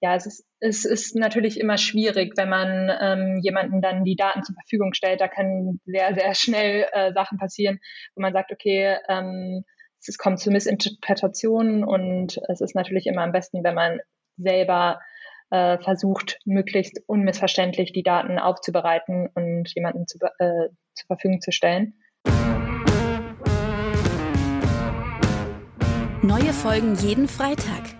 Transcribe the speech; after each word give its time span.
ja, 0.00 0.14
es 0.14 0.26
ist, 0.26 0.46
es 0.60 0.84
ist 0.84 1.14
natürlich 1.14 1.60
immer 1.60 1.76
schwierig, 1.76 2.32
wenn 2.36 2.48
man 2.48 2.90
ähm, 3.00 3.40
jemanden 3.42 3.82
dann 3.82 4.04
die 4.04 4.16
Daten 4.16 4.42
zur 4.42 4.54
Verfügung 4.54 4.94
stellt. 4.94 5.20
Da 5.20 5.28
können 5.28 5.80
sehr, 5.84 6.14
sehr 6.14 6.34
schnell 6.34 6.86
äh, 6.92 7.12
Sachen 7.12 7.38
passieren, 7.38 7.80
wo 8.14 8.22
man 8.22 8.32
sagt, 8.32 8.50
okay, 8.50 8.96
ähm, 9.08 9.64
es 10.06 10.16
kommt 10.16 10.40
zu 10.40 10.50
Missinterpretationen 10.50 11.84
und 11.84 12.40
es 12.48 12.62
ist 12.62 12.74
natürlich 12.74 13.06
immer 13.06 13.22
am 13.22 13.32
besten, 13.32 13.62
wenn 13.62 13.74
man 13.74 14.00
selber 14.38 15.00
äh, 15.50 15.76
versucht, 15.78 16.38
möglichst 16.46 17.02
unmissverständlich 17.06 17.92
die 17.92 18.02
Daten 18.02 18.38
aufzubereiten 18.38 19.28
und 19.34 19.70
jemanden 19.74 20.06
zu, 20.06 20.18
äh, 20.38 20.70
zur 20.94 21.06
Verfügung 21.06 21.42
zu 21.42 21.52
stellen. 21.52 22.00
Neue 26.22 26.52
Folgen 26.52 26.94
jeden 26.94 27.28
Freitag. 27.28 27.99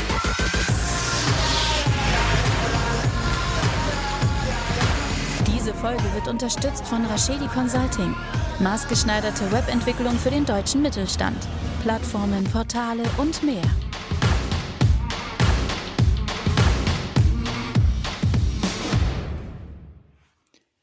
Folge 5.81 6.13
wird 6.13 6.27
unterstützt 6.27 6.85
von 6.85 7.03
Raschedi 7.05 7.47
Consulting. 7.47 8.13
Maßgeschneiderte 8.59 9.51
Webentwicklung 9.51 10.13
für 10.13 10.29
den 10.29 10.45
deutschen 10.45 10.83
Mittelstand. 10.83 11.47
Plattformen, 11.81 12.43
Portale 12.43 13.01
und 13.17 13.41
mehr. 13.41 13.63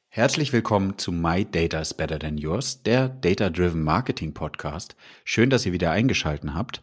Herzlich 0.09 0.53
willkommen 0.53 0.99
zu 0.99 1.13
My 1.13 1.45
Data 1.45 1.79
is 1.79 1.95
Better 1.95 2.19
Than 2.19 2.37
Yours, 2.37 2.83
der 2.83 3.09
Data 3.09 3.51
Driven 3.51 3.85
Marketing 3.85 4.35
Podcast. 4.35 4.97
Schön, 5.23 5.49
dass 5.49 5.65
ihr 5.65 5.71
wieder 5.71 5.93
eingeschalten 5.93 6.57
habt. 6.57 6.83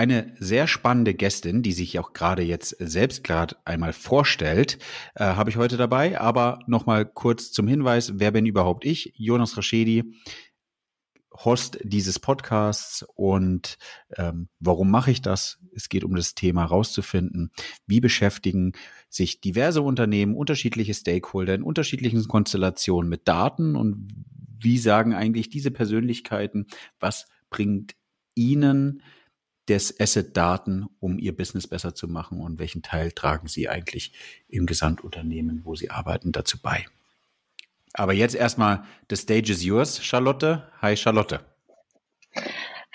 Eine 0.00 0.34
sehr 0.38 0.66
spannende 0.66 1.12
Gästin, 1.12 1.62
die 1.62 1.74
sich 1.74 1.98
auch 1.98 2.14
gerade 2.14 2.40
jetzt 2.40 2.74
selbst 2.78 3.22
gerade 3.22 3.56
einmal 3.66 3.92
vorstellt, 3.92 4.78
äh, 5.14 5.24
habe 5.24 5.50
ich 5.50 5.58
heute 5.58 5.76
dabei. 5.76 6.18
Aber 6.18 6.60
nochmal 6.66 7.04
kurz 7.04 7.52
zum 7.52 7.68
Hinweis, 7.68 8.14
wer 8.16 8.30
bin 8.30 8.46
überhaupt 8.46 8.86
ich? 8.86 9.12
Jonas 9.16 9.58
Raschedi, 9.58 10.14
Host 11.44 11.80
dieses 11.82 12.18
Podcasts 12.18 13.04
und 13.14 13.76
ähm, 14.16 14.48
warum 14.58 14.90
mache 14.90 15.10
ich 15.10 15.20
das? 15.20 15.58
Es 15.74 15.90
geht 15.90 16.02
um 16.02 16.16
das 16.16 16.34
Thema 16.34 16.64
rauszufinden, 16.64 17.50
wie 17.86 18.00
beschäftigen 18.00 18.72
sich 19.10 19.42
diverse 19.42 19.82
Unternehmen, 19.82 20.34
unterschiedliche 20.34 20.94
Stakeholder 20.94 21.54
in 21.54 21.62
unterschiedlichen 21.62 22.26
Konstellationen 22.26 23.10
mit 23.10 23.28
Daten 23.28 23.76
und 23.76 24.08
wie 24.58 24.78
sagen 24.78 25.12
eigentlich 25.12 25.50
diese 25.50 25.70
Persönlichkeiten, 25.70 26.68
was 27.00 27.26
bringt 27.50 27.96
ihnen 28.34 29.02
des 29.70 30.00
Asset-Daten, 30.00 30.88
um 30.98 31.18
ihr 31.18 31.34
Business 31.34 31.68
besser 31.68 31.94
zu 31.94 32.08
machen 32.08 32.40
und 32.40 32.58
welchen 32.58 32.82
Teil 32.82 33.12
tragen 33.12 33.46
sie 33.46 33.68
eigentlich 33.68 34.12
im 34.48 34.66
Gesamtunternehmen, 34.66 35.62
wo 35.64 35.76
sie 35.76 35.90
arbeiten, 35.90 36.32
dazu 36.32 36.60
bei. 36.60 36.84
Aber 37.92 38.12
jetzt 38.12 38.34
erstmal, 38.34 38.82
the 39.08 39.16
stage 39.16 39.50
is 39.52 39.64
yours, 39.64 40.04
Charlotte. 40.04 40.64
Hi, 40.82 40.96
Charlotte. 40.96 41.40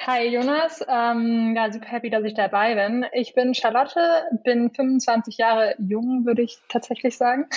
Hi 0.05 0.27
Jonas, 0.27 0.85
ähm, 0.87 1.55
ja, 1.55 1.71
super 1.71 1.87
happy, 1.87 2.09
dass 2.09 2.23
ich 2.25 2.35
dabei 2.35 2.75
bin. 2.75 3.05
Ich 3.13 3.33
bin 3.33 3.55
Charlotte, 3.55 4.25
bin 4.43 4.69
25 4.69 5.37
Jahre 5.37 5.75
jung, 5.79 6.25
würde 6.25 6.43
ich 6.43 6.59
tatsächlich 6.69 7.17
sagen, 7.17 7.47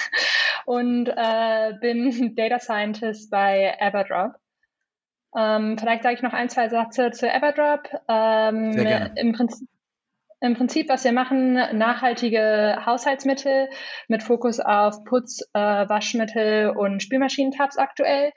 und 0.64 1.08
äh, 1.08 1.74
bin 1.80 2.34
Data 2.36 2.58
Scientist 2.58 3.30
bei 3.30 3.76
Everdrop. 3.80 4.36
Ähm, 5.36 5.76
vielleicht 5.78 6.02
sage 6.02 6.14
ich 6.14 6.22
noch 6.22 6.32
ein, 6.32 6.48
zwei 6.48 6.68
Sätze 6.68 7.10
zu 7.10 7.28
Everdrop. 7.30 7.88
Ähm, 8.08 8.72
Sehr 8.72 8.84
gerne. 8.84 9.12
Im 9.16 9.32
Prinzip 9.32 9.68
im 10.40 10.54
Prinzip, 10.54 10.88
was 10.88 11.02
wir 11.02 11.12
machen, 11.12 11.54
nachhaltige 11.54 12.78
Haushaltsmittel 12.86 13.68
mit 14.06 14.22
Fokus 14.22 14.60
auf 14.60 15.02
Putz, 15.02 15.40
äh, 15.52 15.58
Waschmittel 15.58 16.70
und 16.70 17.02
Spülmaschinentabs 17.02 17.76
aktuell, 17.76 18.30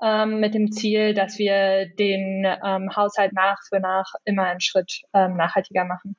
ähm, 0.00 0.38
mit 0.38 0.54
dem 0.54 0.70
Ziel, 0.70 1.12
dass 1.12 1.38
wir 1.38 1.86
den 1.98 2.44
ähm, 2.44 2.94
Haushalt 2.94 3.32
nach 3.32 3.58
für 3.68 3.80
nach 3.80 4.14
immer 4.24 4.44
einen 4.44 4.60
Schritt 4.60 5.02
ähm, 5.12 5.36
nachhaltiger 5.36 5.84
machen. 5.84 6.14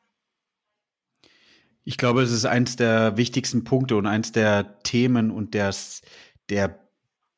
Ich 1.84 1.98
glaube, 1.98 2.22
es 2.22 2.32
ist 2.32 2.46
eins 2.46 2.76
der 2.76 3.18
wichtigsten 3.18 3.64
Punkte 3.64 3.96
und 3.96 4.06
eins 4.06 4.32
der 4.32 4.80
Themen 4.84 5.32
und 5.32 5.56
des, 5.56 6.02
der 6.50 6.80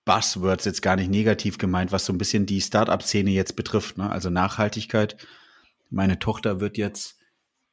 Buzzwords 0.06 0.66
jetzt 0.66 0.81
gar 0.81 0.96
nicht 0.96 1.09
negativ 1.09 1.58
gemeint, 1.58 1.91
was 1.91 2.06
so 2.06 2.14
ein 2.14 2.18
bisschen 2.18 2.46
die 2.46 2.62
Startup-Szene 2.62 3.31
jetzt 3.31 3.56
betrifft. 3.56 3.97
Ne? 3.97 4.09
Also 4.09 4.30
Nachhaltigkeit. 4.30 5.16
Meine 5.90 6.19
Tochter 6.19 6.59
wird 6.59 6.78
jetzt 6.78 7.18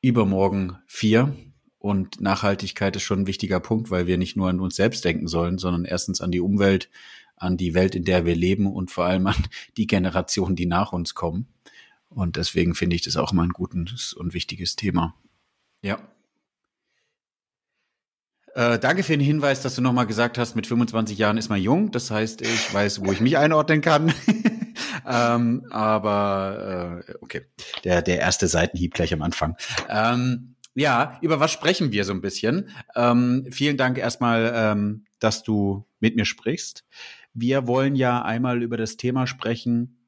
übermorgen 0.01 0.79
vier. 0.87 1.35
Und 1.79 2.21
Nachhaltigkeit 2.21 2.95
ist 2.97 3.03
schon 3.03 3.21
ein 3.21 3.27
wichtiger 3.27 3.59
Punkt, 3.59 3.91
weil 3.91 4.07
wir 4.07 4.19
nicht 4.19 4.37
nur 4.37 4.51
an 4.51 4.61
uns 4.61 4.77
selbst 4.77 5.05
denken 5.05 5.29
sollen, 5.29 5.57
sondern 5.57 5.87
erstens 5.87 6.21
an 6.21 6.31
die 6.31 6.41
Umwelt, 6.41 6.91
an 7.37 7.57
die 7.57 7.73
Welt, 7.73 7.95
in 7.95 8.05
der 8.05 8.27
wir 8.27 8.37
leben 8.37 8.67
und 8.67 8.91
vor 8.91 9.07
allem 9.07 9.27
an 9.27 9.47
die 9.79 9.87
Generationen, 9.87 10.57
die 10.57 10.67
nach 10.67 10.93
uns 10.93 11.15
kommen. 11.15 11.49
Und 12.11 12.37
deswegen 12.37 12.75
finde 12.75 12.97
ich 12.97 13.03
das 13.03 13.17
auch 13.17 13.33
immer 13.33 13.45
ein 13.45 13.51
gutes 13.51 14.13
und 14.13 14.35
wichtiges 14.35 14.77
Thema. 14.77 15.15
Ja. 15.83 15.99
Äh, 18.61 18.79
danke 18.79 19.03
für 19.03 19.13
den 19.13 19.25
Hinweis, 19.25 19.63
dass 19.63 19.75
du 19.77 19.81
nochmal 19.81 20.07
gesagt 20.07 20.37
hast, 20.37 20.55
mit 20.55 20.67
25 20.67 21.17
Jahren 21.17 21.39
ist 21.39 21.49
man 21.49 21.63
jung. 21.63 21.93
Das 21.93 22.11
heißt, 22.11 22.43
ich 22.43 22.75
weiß, 22.75 23.03
wo 23.03 23.11
ich 23.11 23.23
mich 23.23 23.39
einordnen 23.39 23.81
kann. 23.81 24.13
ähm, 25.09 25.65
aber 25.71 27.03
äh, 27.09 27.15
okay, 27.23 27.47
der, 27.85 28.03
der 28.03 28.19
erste 28.19 28.49
Seitenhieb 28.49 28.93
gleich 28.93 29.15
am 29.15 29.23
Anfang. 29.23 29.57
Ähm, 29.89 30.57
ja, 30.75 31.17
über 31.23 31.41
was 31.41 31.53
sprechen 31.53 31.91
wir 31.91 32.05
so 32.05 32.13
ein 32.13 32.21
bisschen? 32.21 32.69
Ähm, 32.95 33.47
vielen 33.51 33.79
Dank 33.79 33.97
erstmal, 33.97 34.53
ähm, 34.55 35.07
dass 35.21 35.43
du 35.43 35.87
mit 35.99 36.17
mir 36.17 36.27
sprichst. 36.27 36.85
Wir 37.33 37.67
wollen 37.67 37.97
ja 37.97 38.21
einmal 38.21 38.63
über 38.63 38.77
das 38.77 38.99
Thema 38.99 39.27
sprechen, 39.27 40.00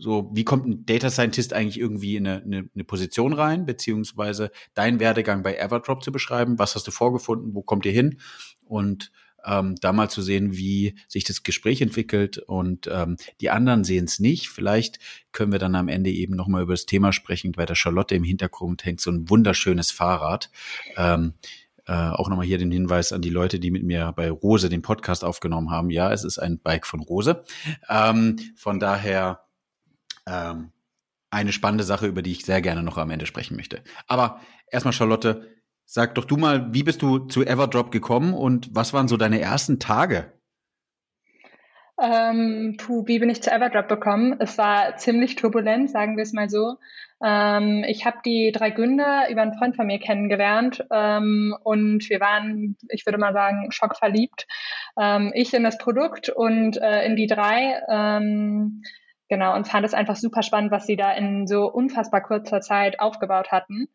so, 0.00 0.30
wie 0.32 0.44
kommt 0.44 0.66
ein 0.66 0.86
Data 0.86 1.10
Scientist 1.10 1.52
eigentlich 1.52 1.78
irgendwie 1.78 2.16
in 2.16 2.26
eine, 2.26 2.42
eine, 2.42 2.68
eine 2.74 2.84
Position 2.84 3.32
rein, 3.32 3.66
beziehungsweise 3.66 4.50
deinen 4.74 5.00
Werdegang 5.00 5.42
bei 5.42 5.56
Everdrop 5.56 6.02
zu 6.02 6.12
beschreiben? 6.12 6.58
Was 6.58 6.74
hast 6.74 6.86
du 6.86 6.90
vorgefunden? 6.90 7.54
Wo 7.54 7.62
kommt 7.62 7.86
ihr 7.86 7.92
hin? 7.92 8.18
Und 8.64 9.12
ähm, 9.44 9.74
da 9.80 9.92
mal 9.92 10.08
zu 10.08 10.22
sehen, 10.22 10.56
wie 10.56 10.94
sich 11.08 11.24
das 11.24 11.42
Gespräch 11.42 11.80
entwickelt 11.80 12.38
und 12.38 12.88
ähm, 12.92 13.16
die 13.40 13.50
anderen 13.50 13.84
sehen 13.84 14.04
es 14.04 14.20
nicht. 14.20 14.48
Vielleicht 14.48 14.98
können 15.32 15.52
wir 15.52 15.58
dann 15.58 15.74
am 15.74 15.88
Ende 15.88 16.10
eben 16.10 16.36
nochmal 16.36 16.62
über 16.62 16.74
das 16.74 16.86
Thema 16.86 17.12
sprechen. 17.12 17.52
Bei 17.52 17.66
der 17.66 17.74
Charlotte 17.74 18.14
im 18.14 18.24
Hintergrund 18.24 18.84
hängt 18.84 19.00
so 19.00 19.10
ein 19.10 19.28
wunderschönes 19.28 19.90
Fahrrad. 19.90 20.50
Ähm, 20.96 21.34
äh, 21.86 21.92
auch 21.92 22.28
nochmal 22.28 22.46
hier 22.46 22.58
den 22.58 22.70
Hinweis 22.70 23.12
an 23.12 23.22
die 23.22 23.30
Leute, 23.30 23.58
die 23.58 23.72
mit 23.72 23.82
mir 23.82 24.12
bei 24.12 24.30
Rose 24.30 24.68
den 24.68 24.82
Podcast 24.82 25.24
aufgenommen 25.24 25.70
haben. 25.70 25.90
Ja, 25.90 26.12
es 26.12 26.22
ist 26.22 26.38
ein 26.38 26.58
Bike 26.58 26.86
von 26.86 27.00
Rose. 27.00 27.42
Ähm, 27.88 28.38
von 28.54 28.78
daher 28.78 29.40
ähm, 30.28 30.72
eine 31.30 31.52
spannende 31.52 31.84
Sache, 31.84 32.06
über 32.06 32.22
die 32.22 32.32
ich 32.32 32.44
sehr 32.44 32.60
gerne 32.60 32.82
noch 32.82 32.98
am 32.98 33.10
Ende 33.10 33.26
sprechen 33.26 33.56
möchte. 33.56 33.82
Aber 34.06 34.40
erstmal, 34.70 34.92
Charlotte, 34.92 35.48
Sag 35.94 36.14
doch 36.14 36.24
du 36.24 36.38
mal, 36.38 36.72
wie 36.72 36.84
bist 36.84 37.02
du 37.02 37.18
zu 37.18 37.44
Everdrop 37.44 37.90
gekommen 37.90 38.32
und 38.32 38.74
was 38.74 38.94
waren 38.94 39.08
so 39.08 39.18
deine 39.18 39.40
ersten 39.42 39.78
Tage? 39.78 40.32
Ähm, 42.00 42.76
puh, 42.78 43.06
wie 43.06 43.18
bin 43.18 43.28
ich 43.28 43.42
zu 43.42 43.52
Everdrop 43.52 43.88
gekommen? 43.88 44.36
Es 44.40 44.56
war 44.56 44.96
ziemlich 44.96 45.36
turbulent, 45.36 45.90
sagen 45.90 46.16
wir 46.16 46.22
es 46.22 46.32
mal 46.32 46.48
so. 46.48 46.76
Ähm, 47.22 47.84
ich 47.86 48.06
habe 48.06 48.16
die 48.24 48.52
drei 48.52 48.70
Gründer 48.70 49.28
über 49.30 49.42
einen 49.42 49.52
Freund 49.52 49.76
von 49.76 49.86
mir 49.86 49.98
kennengelernt 49.98 50.82
ähm, 50.90 51.54
und 51.62 52.08
wir 52.08 52.20
waren, 52.20 52.76
ich 52.88 53.04
würde 53.04 53.18
mal 53.18 53.34
sagen, 53.34 53.70
schockverliebt. 53.70 54.46
Ähm, 54.98 55.30
ich 55.34 55.52
in 55.52 55.62
das 55.62 55.76
Produkt 55.76 56.30
und 56.30 56.78
äh, 56.78 57.04
in 57.04 57.16
die 57.16 57.26
drei. 57.26 57.82
Ähm, 57.88 58.82
genau, 59.32 59.54
und 59.54 59.66
fand 59.66 59.86
es 59.86 59.94
einfach 59.94 60.16
super 60.16 60.42
spannend, 60.42 60.70
was 60.72 60.84
sie 60.84 60.94
da 60.94 61.10
in 61.10 61.46
so 61.46 61.64
unfassbar 61.64 62.20
kurzer 62.20 62.60
Zeit 62.60 63.00
aufgebaut 63.00 63.50
hatten. 63.50 63.88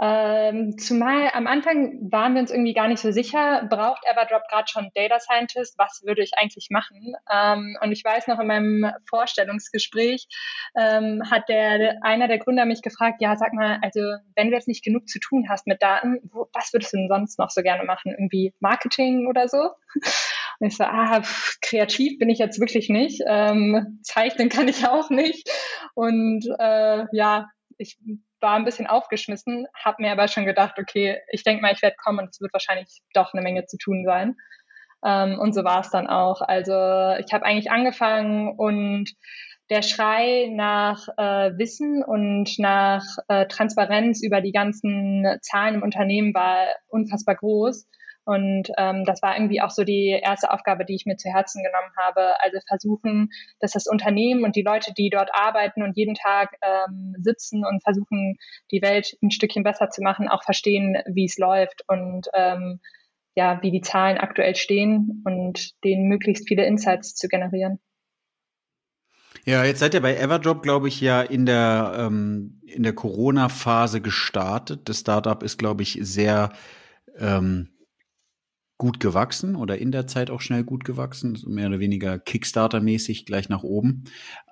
Ähm, 0.00 0.78
zumal 0.78 1.28
am 1.34 1.46
Anfang 1.46 2.10
waren 2.10 2.32
wir 2.32 2.40
uns 2.40 2.50
irgendwie 2.50 2.72
gar 2.72 2.88
nicht 2.88 3.00
so 3.00 3.12
sicher, 3.12 3.66
braucht 3.68 4.02
Everdrop 4.10 4.48
gerade 4.48 4.66
schon 4.66 4.88
Data 4.94 5.18
Scientist? 5.20 5.76
Was 5.76 6.02
würde 6.06 6.22
ich 6.22 6.32
eigentlich 6.38 6.68
machen? 6.70 7.16
Ähm, 7.30 7.76
und 7.82 7.92
ich 7.92 8.02
weiß 8.02 8.28
noch 8.28 8.38
in 8.38 8.46
meinem 8.46 8.90
Vorstellungsgespräch 9.10 10.26
ähm, 10.74 11.22
hat 11.30 11.50
der 11.50 11.98
einer 12.00 12.26
der 12.26 12.38
Gründer 12.38 12.64
mich 12.64 12.80
gefragt, 12.80 13.20
ja, 13.20 13.36
sag 13.36 13.52
mal, 13.52 13.78
also 13.82 14.00
wenn 14.36 14.48
du 14.48 14.54
jetzt 14.54 14.68
nicht 14.68 14.84
genug 14.84 15.06
zu 15.06 15.18
tun 15.18 15.48
hast 15.50 15.66
mit 15.66 15.82
Daten, 15.82 16.18
wo, 16.32 16.46
was 16.54 16.72
würdest 16.72 16.94
du 16.94 16.96
denn 16.96 17.08
sonst 17.08 17.38
noch 17.38 17.50
so 17.50 17.60
gerne 17.60 17.84
machen? 17.84 18.12
Irgendwie 18.12 18.54
Marketing 18.60 19.26
oder 19.28 19.48
so? 19.48 19.68
Und 20.58 20.68
ich 20.68 20.76
so, 20.76 20.84
ah, 20.84 21.22
pff, 21.22 21.58
kreativ 21.60 22.18
bin 22.18 22.30
ich 22.30 22.38
jetzt 22.38 22.60
wirklich 22.60 22.88
nicht, 22.88 23.22
ähm, 23.26 24.00
zeichnen 24.02 24.48
kann 24.48 24.68
ich 24.68 24.86
auch 24.86 25.10
nicht. 25.10 25.50
Und 25.94 26.46
äh, 26.58 27.04
ja, 27.12 27.48
ich 27.78 27.98
war 28.40 28.54
ein 28.54 28.64
bisschen 28.64 28.86
aufgeschmissen, 28.86 29.66
habe 29.74 30.02
mir 30.02 30.12
aber 30.12 30.28
schon 30.28 30.44
gedacht, 30.44 30.78
okay, 30.78 31.18
ich 31.30 31.42
denke 31.42 31.62
mal, 31.62 31.72
ich 31.72 31.82
werde 31.82 31.96
kommen 31.96 32.20
und 32.20 32.30
es 32.30 32.40
wird 32.40 32.52
wahrscheinlich 32.52 33.00
doch 33.12 33.32
eine 33.32 33.42
Menge 33.42 33.66
zu 33.66 33.76
tun 33.78 34.04
sein. 34.04 34.36
Ähm, 35.04 35.38
und 35.38 35.54
so 35.54 35.64
war 35.64 35.80
es 35.80 35.90
dann 35.90 36.06
auch. 36.06 36.40
Also 36.40 36.72
ich 36.72 37.32
habe 37.32 37.44
eigentlich 37.44 37.70
angefangen 37.70 38.54
und 38.56 39.10
der 39.68 39.82
Schrei 39.82 40.48
nach 40.52 41.08
äh, 41.16 41.58
Wissen 41.58 42.04
und 42.04 42.58
nach 42.58 43.04
äh, 43.28 43.46
Transparenz 43.46 44.22
über 44.22 44.40
die 44.40 44.52
ganzen 44.52 45.26
Zahlen 45.42 45.76
im 45.76 45.82
Unternehmen 45.82 46.34
war 46.34 46.66
unfassbar 46.88 47.34
groß. 47.34 47.88
Und 48.26 48.70
ähm, 48.76 49.04
das 49.04 49.22
war 49.22 49.36
irgendwie 49.36 49.60
auch 49.60 49.70
so 49.70 49.84
die 49.84 50.08
erste 50.20 50.50
Aufgabe, 50.50 50.84
die 50.84 50.96
ich 50.96 51.06
mir 51.06 51.16
zu 51.16 51.30
Herzen 51.30 51.62
genommen 51.62 51.92
habe. 51.96 52.40
Also 52.42 52.58
versuchen, 52.66 53.30
dass 53.60 53.70
das 53.70 53.86
Unternehmen 53.86 54.42
und 54.42 54.56
die 54.56 54.62
Leute, 54.62 54.92
die 54.92 55.10
dort 55.10 55.30
arbeiten 55.32 55.84
und 55.84 55.96
jeden 55.96 56.16
Tag 56.16 56.56
ähm, 56.60 57.14
sitzen 57.20 57.64
und 57.64 57.84
versuchen, 57.84 58.36
die 58.72 58.82
Welt 58.82 59.16
ein 59.22 59.30
Stückchen 59.30 59.62
besser 59.62 59.90
zu 59.90 60.02
machen, 60.02 60.28
auch 60.28 60.42
verstehen, 60.42 60.96
wie 61.06 61.26
es 61.26 61.38
läuft 61.38 61.84
und 61.86 62.26
ähm, 62.34 62.80
ja, 63.36 63.60
wie 63.62 63.70
die 63.70 63.82
Zahlen 63.82 64.18
aktuell 64.18 64.56
stehen 64.56 65.22
und 65.24 65.82
denen 65.84 66.08
möglichst 66.08 66.48
viele 66.48 66.66
Insights 66.66 67.14
zu 67.14 67.28
generieren. 67.28 67.78
Ja, 69.44 69.64
jetzt 69.64 69.78
seid 69.78 69.94
ihr 69.94 70.02
bei 70.02 70.16
Everdrop, 70.16 70.64
glaube 70.64 70.88
ich, 70.88 71.00
ja 71.00 71.22
in 71.22 71.46
der, 71.46 71.94
ähm, 71.96 72.60
in 72.66 72.82
der 72.82 72.94
Corona-Phase 72.94 74.00
gestartet. 74.00 74.88
Das 74.88 74.98
Startup 74.98 75.40
ist, 75.44 75.58
glaube 75.58 75.84
ich, 75.84 75.98
sehr 76.02 76.50
ähm, 77.16 77.68
gut 78.78 79.00
gewachsen 79.00 79.56
oder 79.56 79.78
in 79.78 79.92
der 79.92 80.06
Zeit 80.06 80.30
auch 80.30 80.40
schnell 80.40 80.64
gut 80.64 80.84
gewachsen, 80.84 81.38
mehr 81.46 81.68
oder 81.68 81.80
weniger 81.80 82.18
Kickstarter-mäßig 82.18 83.24
gleich 83.26 83.48
nach 83.48 83.62
oben. 83.62 84.04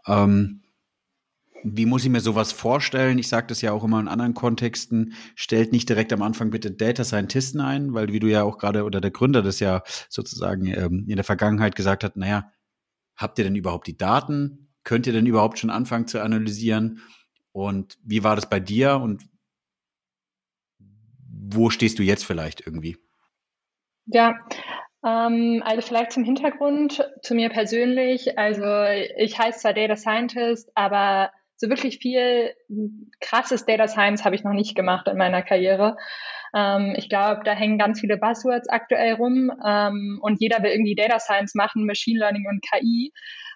Ähm, 0.06 0.62
wie 1.62 1.86
muss 1.86 2.04
ich 2.04 2.10
mir 2.10 2.20
sowas 2.20 2.52
vorstellen? 2.52 3.18
Ich 3.18 3.28
sage 3.28 3.46
das 3.46 3.62
ja 3.62 3.72
auch 3.72 3.84
immer 3.84 3.98
in 3.98 4.08
anderen 4.08 4.34
Kontexten. 4.34 5.14
Stellt 5.34 5.72
nicht 5.72 5.88
direkt 5.88 6.12
am 6.12 6.20
Anfang 6.20 6.50
bitte 6.50 6.70
Data 6.70 7.04
Scientisten 7.04 7.60
ein, 7.60 7.94
weil 7.94 8.12
wie 8.12 8.20
du 8.20 8.26
ja 8.26 8.42
auch 8.42 8.58
gerade 8.58 8.84
oder 8.84 9.00
der 9.00 9.10
Gründer 9.10 9.42
das 9.42 9.60
ja 9.60 9.82
sozusagen 10.10 10.66
ähm, 10.66 11.06
in 11.08 11.16
der 11.16 11.24
Vergangenheit 11.24 11.74
gesagt 11.74 12.04
hat, 12.04 12.16
naja, 12.16 12.52
habt 13.16 13.38
ihr 13.38 13.44
denn 13.44 13.56
überhaupt 13.56 13.86
die 13.86 13.96
Daten? 13.96 14.64
könnt 14.84 15.06
ihr 15.06 15.12
denn 15.12 15.26
überhaupt 15.26 15.58
schon 15.58 15.70
anfangen 15.70 16.06
zu 16.06 16.22
analysieren? 16.22 17.00
Und 17.52 17.98
wie 18.04 18.22
war 18.22 18.36
das 18.36 18.48
bei 18.48 18.60
dir 18.60 18.96
und 18.96 19.24
wo 21.28 21.70
stehst 21.70 21.98
du 21.98 22.02
jetzt 22.02 22.24
vielleicht 22.24 22.66
irgendwie? 22.66 22.96
Ja, 24.06 24.36
ähm, 25.04 25.62
also 25.64 25.82
vielleicht 25.82 26.12
zum 26.12 26.24
Hintergrund 26.24 27.08
zu 27.22 27.34
mir 27.34 27.50
persönlich. 27.50 28.38
Also 28.38 28.64
ich 29.16 29.38
heiße 29.38 29.60
zwar 29.60 29.74
Data 29.74 29.96
Scientist, 29.96 30.70
aber 30.74 31.30
so 31.56 31.68
wirklich 31.68 31.98
viel 31.98 32.54
krasses 33.20 33.64
Data 33.64 33.86
Science 33.86 34.24
habe 34.24 34.34
ich 34.34 34.44
noch 34.44 34.52
nicht 34.52 34.74
gemacht 34.74 35.06
in 35.08 35.16
meiner 35.16 35.42
Karriere. 35.42 35.96
Ähm, 36.54 36.94
ich 36.96 37.08
glaube, 37.08 37.42
da 37.44 37.52
hängen 37.52 37.78
ganz 37.78 38.00
viele 38.00 38.16
Buzzwords 38.16 38.68
aktuell 38.68 39.14
rum 39.14 39.50
ähm, 39.64 40.18
und 40.22 40.40
jeder 40.40 40.62
will 40.62 40.70
irgendwie 40.70 40.94
Data 40.94 41.18
Science 41.18 41.54
machen, 41.54 41.86
Machine 41.86 42.18
Learning 42.18 42.46
und 42.48 42.62
KI. 42.62 43.12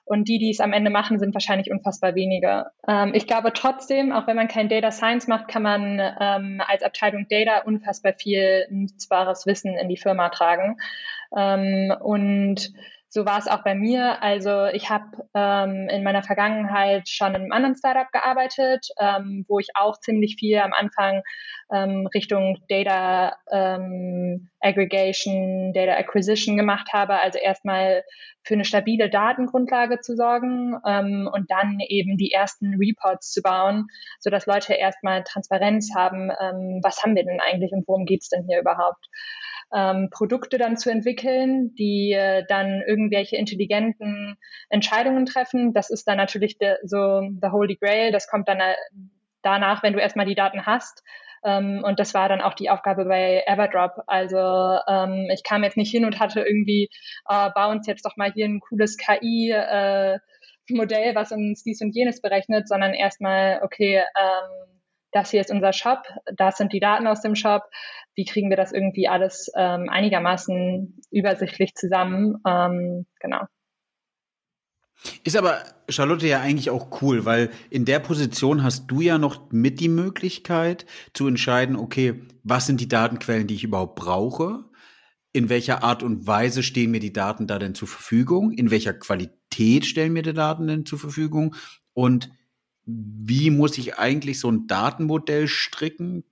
Und 0.09 0.29
die, 0.29 0.39
die 0.39 0.51
es 0.51 0.61
am 0.61 0.73
Ende 0.73 0.91
machen, 0.91 1.19
sind 1.19 1.35
wahrscheinlich 1.35 1.71
unfassbar 1.71 2.15
wenige. 2.15 2.67
Ähm, 2.87 3.13
ich 3.15 3.27
glaube 3.27 3.53
trotzdem, 3.53 4.13
auch 4.13 4.27
wenn 4.27 4.37
man 4.37 4.49
kein 4.49 4.69
Data 4.69 4.91
Science 4.91 5.29
macht, 5.29 5.49
kann 5.49 5.63
man 5.63 6.01
ähm, 6.21 6.63
als 6.67 6.83
Abteilung 6.83 7.27
Data 7.29 7.63
unfassbar 7.65 8.15
viel 8.15 8.67
nutzbares 8.71 9.47
Wissen 9.47 9.77
in 9.77 9.89
die 9.89 9.97
Firma 9.97 10.31
tragen. 10.31 10.79
Ähm, 11.37 11.95
und 12.01 12.73
so 13.11 13.25
war 13.25 13.39
es 13.39 13.49
auch 13.49 13.65
bei 13.65 13.75
mir. 13.75 14.23
Also 14.23 14.67
ich 14.67 14.91
habe 14.91 15.05
ähm, 15.35 15.89
in 15.89 16.03
meiner 16.03 16.23
Vergangenheit 16.23 17.09
schon 17.09 17.35
in 17.35 17.43
einem 17.43 17.53
anderen 17.53 17.77
Startup 17.77 18.11
gearbeitet, 18.13 18.87
ähm, 19.01 19.47
wo 19.49 19.59
ich 19.59 19.69
auch 19.75 19.99
ziemlich 20.01 20.37
viel 20.39 20.59
am 20.59 20.73
Anfang 20.75 21.23
ähm, 21.73 22.07
Richtung 22.15 22.59
Data 22.69 23.37
ähm, 23.51 24.51
Aggregation, 24.61 25.73
Data 25.73 25.95
Acquisition 25.95 26.59
gemacht 26.59 26.91
habe. 26.93 27.15
Also 27.15 27.39
erstmal 27.39 28.05
für 28.43 28.55
eine 28.55 28.65
stabile 28.65 29.09
Datengrundlage 29.09 30.01
zu 30.01 30.15
sorgen 30.15 30.79
ähm, 30.87 31.29
und 31.33 31.51
dann 31.51 31.81
eben 31.81 32.19
die 32.19 32.33
ersten 32.33 32.75
Reports 32.75 33.31
zu 33.31 33.41
bauen, 33.41 33.87
so 34.21 34.29
dass 34.31 34.47
Leute 34.47 34.75
erstmal 34.75 35.25
Transparenz 35.25 35.95
haben, 35.97 36.31
ähm, 36.41 36.81
was 36.83 37.03
haben 37.03 37.17
wir 37.17 37.25
denn 37.25 37.41
eigentlich 37.41 37.73
und 37.73 37.89
worum 37.89 38.05
geht's 38.05 38.29
denn 38.29 38.45
hier 38.47 38.61
überhaupt 38.61 39.07
ähm, 39.75 40.09
Produkte 40.11 40.59
dann 40.59 40.77
zu 40.77 40.91
entwickeln, 40.91 41.75
die 41.75 42.13
äh, 42.13 42.45
dann 42.49 42.83
irgendwelche 42.87 43.37
intelligenten 43.37 44.37
Entscheidungen 44.69 45.27
treffen. 45.27 45.73
Das 45.73 45.91
ist 45.91 46.09
dann 46.09 46.17
natürlich 46.17 46.59
de, 46.59 46.77
so 46.85 47.21
the 47.21 47.49
Holy 47.51 47.77
Grail. 47.77 48.13
Das 48.13 48.29
kommt 48.29 48.49
dann 48.49 48.61
äh, 48.61 48.75
danach, 49.43 49.83
wenn 49.83 49.93
du 49.93 50.01
erstmal 50.01 50.27
die 50.27 50.35
Daten 50.35 50.67
hast. 50.67 51.03
Ähm, 51.45 51.83
und 51.85 51.99
das 52.01 52.15
war 52.15 52.29
dann 52.29 52.41
auch 52.41 52.55
die 52.55 52.71
Aufgabe 52.71 53.05
bei 53.05 53.45
Everdrop. 53.47 54.03
Also 54.07 54.39
ähm, 54.39 55.29
ich 55.33 55.43
kam 55.45 55.63
jetzt 55.63 55.77
nicht 55.77 55.91
hin 55.91 56.05
und 56.05 56.19
hatte 56.19 56.41
irgendwie, 56.41 56.89
äh, 57.29 57.51
bau 57.55 57.71
uns 57.71 57.87
jetzt 57.87 58.05
doch 58.05 58.17
mal 58.17 58.33
hier 58.33 58.47
ein 58.47 58.61
cooles 58.61 58.97
KI. 58.97 59.51
Äh, 59.53 60.19
Modell, 60.71 61.15
was 61.15 61.33
uns 61.33 61.63
dies 61.63 61.81
und 61.81 61.95
jenes 61.95 62.21
berechnet, 62.21 62.69
sondern 62.69 62.93
erstmal, 62.93 63.61
okay, 63.63 63.97
ähm, 63.97 64.78
das 65.13 65.31
hier 65.31 65.41
ist 65.41 65.51
unser 65.51 65.73
Shop, 65.73 66.03
das 66.37 66.57
sind 66.57 66.73
die 66.73 66.81
Daten 66.81 67.07
aus 67.07 67.21
dem 67.21 67.35
Shop, 67.35 67.63
wie 68.15 68.25
kriegen 68.25 68.51
wir 68.51 68.57
das 68.57 68.73
irgendwie 68.73 69.09
alles 69.09 69.51
ähm, 69.57 69.89
einigermaßen 69.89 71.01
übersichtlich 71.11 71.75
zusammen? 71.75 72.37
Ähm, 72.47 73.07
genau. 73.21 73.43
Ist 75.23 75.37
aber 75.37 75.63
Charlotte 75.89 76.27
ja 76.27 76.41
eigentlich 76.41 76.71
auch 76.71 77.01
cool, 77.03 77.25
weil 77.25 77.51
in 77.71 77.85
der 77.85 78.01
Position 78.01 78.65
hast 78.65 78.89
du 78.89 79.01
ja 79.01 79.19
noch 79.19 79.53
mit 79.53 79.79
die 79.79 79.89
Möglichkeit 79.89 80.87
zu 81.15 81.29
entscheiden, 81.29 81.77
okay, 81.77 82.23
was 82.43 82.67
sind 82.67 82.81
die 82.81 82.89
Datenquellen, 82.89 83.47
die 83.47 83.55
ich 83.55 83.65
überhaupt 83.65 83.95
brauche? 83.95 84.65
In 85.33 85.49
welcher 85.49 85.85
Art 85.85 86.03
und 86.03 86.27
Weise 86.27 86.65
stehen 86.65 86.91
mir 86.91 87.01
die 87.01 87.13
Daten 87.13 87.47
da 87.47 87.61
denn 87.61 87.77
zur 87.77 87.87
Verfügung? 87.87 88.51
In 88.51 88.73
welcher 88.73 88.95
Qualität 88.95 89.87
stellen 89.87 90.13
mir 90.13 90.23
die 90.23 90.33
Daten 90.33 90.67
denn 90.67 90.85
zur 90.85 90.99
Verfügung? 90.99 91.55
Und 91.93 92.31
wie 92.91 93.51
muss 93.51 93.77
ich 93.77 93.99
eigentlich 93.99 94.41
so 94.41 94.51
ein 94.51 94.67
Datenmodell 94.67 95.47
stricken? 95.47 96.25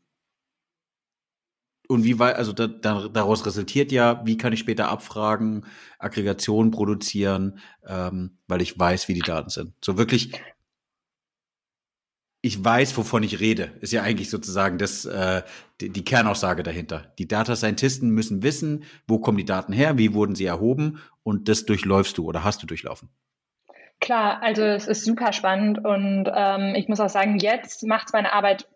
Und 1.86 2.02
wie 2.02 2.18
weit, 2.18 2.36
also 2.36 2.52
da, 2.52 2.66
da, 2.66 3.08
daraus 3.08 3.44
resultiert 3.46 3.92
ja, 3.92 4.24
wie 4.24 4.38
kann 4.38 4.52
ich 4.52 4.58
später 4.58 4.88
abfragen, 4.88 5.66
Aggregationen 5.98 6.72
produzieren, 6.72 7.60
ähm, 7.86 8.38
weil 8.48 8.62
ich 8.62 8.76
weiß, 8.76 9.06
wie 9.06 9.14
die 9.14 9.20
Daten 9.20 9.50
sind. 9.50 9.74
So 9.84 9.96
wirklich, 9.98 10.32
ich 12.40 12.64
weiß, 12.64 12.96
wovon 12.96 13.22
ich 13.22 13.38
rede, 13.38 13.72
ist 13.82 13.92
ja 13.92 14.02
eigentlich 14.02 14.30
sozusagen 14.30 14.78
das, 14.78 15.04
äh, 15.04 15.42
die, 15.80 15.90
die 15.90 16.04
Kernaussage 16.04 16.62
dahinter. 16.62 17.12
Die 17.18 17.28
Data 17.28 17.54
Scientisten 17.54 18.10
müssen 18.10 18.42
wissen, 18.42 18.84
wo 19.06 19.18
kommen 19.18 19.38
die 19.38 19.44
Daten 19.44 19.72
her, 19.72 19.98
wie 19.98 20.14
wurden 20.14 20.34
sie 20.34 20.46
erhoben 20.46 21.00
und 21.22 21.48
das 21.48 21.66
durchläufst 21.66 22.18
du 22.18 22.24
oder 22.24 22.42
hast 22.44 22.62
du 22.62 22.66
durchlaufen. 22.66 23.10
Klar, 24.00 24.42
also 24.42 24.62
es 24.62 24.86
ist 24.86 25.04
super 25.04 25.32
spannend 25.32 25.84
und 25.84 26.30
ähm, 26.32 26.74
ich 26.76 26.88
muss 26.88 27.00
auch 27.00 27.08
sagen, 27.08 27.38
jetzt 27.38 27.86
macht 27.86 28.08
es 28.08 28.12
meine 28.12 28.32
Arbeit 28.32 28.68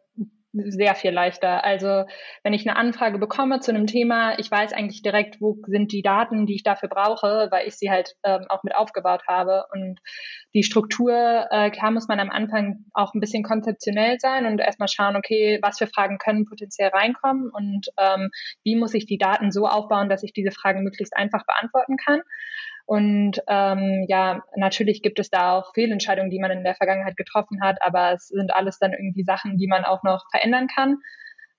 sehr 0.52 0.94
viel 0.94 1.12
leichter. 1.12 1.64
Also 1.64 2.04
wenn 2.42 2.52
ich 2.52 2.68
eine 2.68 2.76
Anfrage 2.76 3.18
bekomme 3.18 3.60
zu 3.60 3.70
einem 3.70 3.86
Thema, 3.86 4.38
ich 4.38 4.50
weiß 4.50 4.72
eigentlich 4.72 5.02
direkt, 5.02 5.40
wo 5.40 5.58
sind 5.66 5.92
die 5.92 6.02
Daten, 6.02 6.46
die 6.46 6.56
ich 6.56 6.62
dafür 6.62 6.88
brauche, 6.88 7.48
weil 7.50 7.68
ich 7.68 7.76
sie 7.76 7.90
halt 7.90 8.16
ähm, 8.24 8.46
auch 8.48 8.62
mit 8.64 8.74
aufgebaut 8.74 9.22
habe. 9.28 9.64
Und 9.72 10.00
die 10.54 10.62
Struktur, 10.62 11.46
äh, 11.50 11.70
klar 11.70 11.92
muss 11.92 12.08
man 12.08 12.18
am 12.18 12.30
Anfang 12.30 12.84
auch 12.94 13.14
ein 13.14 13.20
bisschen 13.20 13.44
konzeptionell 13.44 14.18
sein 14.18 14.46
und 14.46 14.58
erstmal 14.58 14.88
schauen, 14.88 15.16
okay, 15.16 15.60
was 15.62 15.78
für 15.78 15.86
Fragen 15.86 16.18
können 16.18 16.46
potenziell 16.46 16.88
reinkommen 16.88 17.50
und 17.50 17.88
ähm, 17.98 18.30
wie 18.64 18.76
muss 18.76 18.94
ich 18.94 19.06
die 19.06 19.18
Daten 19.18 19.52
so 19.52 19.66
aufbauen, 19.66 20.08
dass 20.08 20.24
ich 20.24 20.32
diese 20.32 20.50
Fragen 20.50 20.82
möglichst 20.82 21.16
einfach 21.16 21.44
beantworten 21.46 21.96
kann. 21.96 22.22
Und 22.90 23.40
ähm, 23.46 24.04
ja, 24.08 24.42
natürlich 24.56 25.00
gibt 25.00 25.20
es 25.20 25.30
da 25.30 25.52
auch 25.52 25.72
Fehlentscheidungen, 25.74 26.28
die 26.28 26.40
man 26.40 26.50
in 26.50 26.64
der 26.64 26.74
Vergangenheit 26.74 27.16
getroffen 27.16 27.62
hat, 27.62 27.76
aber 27.82 28.14
es 28.14 28.26
sind 28.26 28.52
alles 28.52 28.80
dann 28.80 28.92
irgendwie 28.92 29.22
Sachen, 29.22 29.58
die 29.58 29.68
man 29.68 29.84
auch 29.84 30.02
noch 30.02 30.24
verändern 30.32 30.66
kann. 30.66 30.96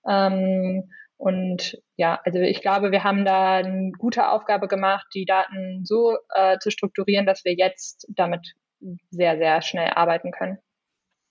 Ähm, 0.06 0.90
und 1.16 1.80
ja, 1.96 2.20
also 2.26 2.38
ich 2.38 2.60
glaube, 2.60 2.92
wir 2.92 3.02
haben 3.02 3.24
da 3.24 3.54
eine 3.54 3.92
gute 3.92 4.28
Aufgabe 4.28 4.68
gemacht, 4.68 5.06
die 5.14 5.24
Daten 5.24 5.86
so 5.86 6.18
äh, 6.34 6.58
zu 6.58 6.70
strukturieren, 6.70 7.24
dass 7.24 7.46
wir 7.46 7.54
jetzt 7.54 8.06
damit 8.14 8.52
sehr, 9.08 9.38
sehr 9.38 9.62
schnell 9.62 9.88
arbeiten 9.88 10.32
können. 10.32 10.58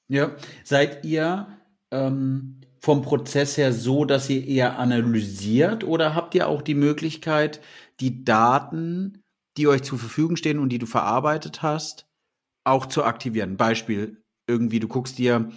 Ja, 0.07 0.31
seid 0.63 1.05
ihr 1.05 1.45
ähm, 1.91 2.61
vom 2.79 3.03
Prozess 3.03 3.55
her 3.55 3.71
so, 3.71 4.05
dass 4.05 4.31
ihr 4.31 4.47
eher 4.47 4.79
analysiert 4.79 5.83
oder 5.83 6.15
habt 6.15 6.33
ihr 6.33 6.47
auch 6.47 6.63
die 6.63 6.73
Möglichkeit, 6.73 7.61
die 7.99 8.25
Daten 8.25 9.21
die 9.57 9.67
euch 9.67 9.83
zur 9.83 9.99
Verfügung 9.99 10.35
stehen 10.35 10.59
und 10.59 10.69
die 10.69 10.79
du 10.79 10.85
verarbeitet 10.85 11.61
hast, 11.61 12.07
auch 12.63 12.85
zu 12.85 13.03
aktivieren. 13.03 13.57
Beispiel, 13.57 14.23
irgendwie, 14.47 14.79
du 14.79 14.87
guckst 14.87 15.17
dir 15.17 15.51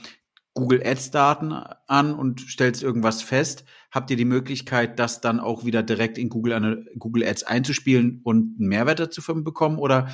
Google 0.54 0.82
Ads 0.84 1.10
Daten 1.10 1.52
an 1.52 2.14
und 2.14 2.40
stellst 2.40 2.82
irgendwas 2.82 3.22
fest, 3.22 3.64
habt 3.90 4.10
ihr 4.10 4.16
die 4.16 4.24
Möglichkeit, 4.24 4.98
das 4.98 5.20
dann 5.20 5.40
auch 5.40 5.64
wieder 5.64 5.82
direkt 5.82 6.16
in 6.16 6.28
Google, 6.28 6.88
Google 6.96 7.26
Ads 7.26 7.42
einzuspielen 7.42 8.20
und 8.22 8.58
einen 8.58 8.68
Mehrwert 8.68 9.00
dazu 9.00 9.20
bekommen? 9.42 9.78
Oder 9.78 10.08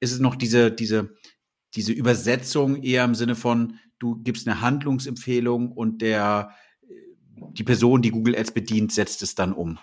ist 0.00 0.12
es 0.12 0.18
noch 0.18 0.34
diese, 0.34 0.70
diese, 0.72 1.14
diese 1.74 1.92
Übersetzung 1.92 2.82
eher 2.82 3.04
im 3.04 3.14
Sinne 3.14 3.34
von, 3.34 3.78
du 3.98 4.16
gibst 4.16 4.48
eine 4.48 4.62
Handlungsempfehlung 4.62 5.72
und 5.72 6.00
der, 6.00 6.52
die 7.52 7.64
Person, 7.64 8.02
die 8.02 8.10
Google 8.10 8.36
Ads 8.36 8.52
bedient, 8.52 8.92
setzt 8.92 9.22
es 9.22 9.34
dann 9.34 9.52
um? 9.52 9.78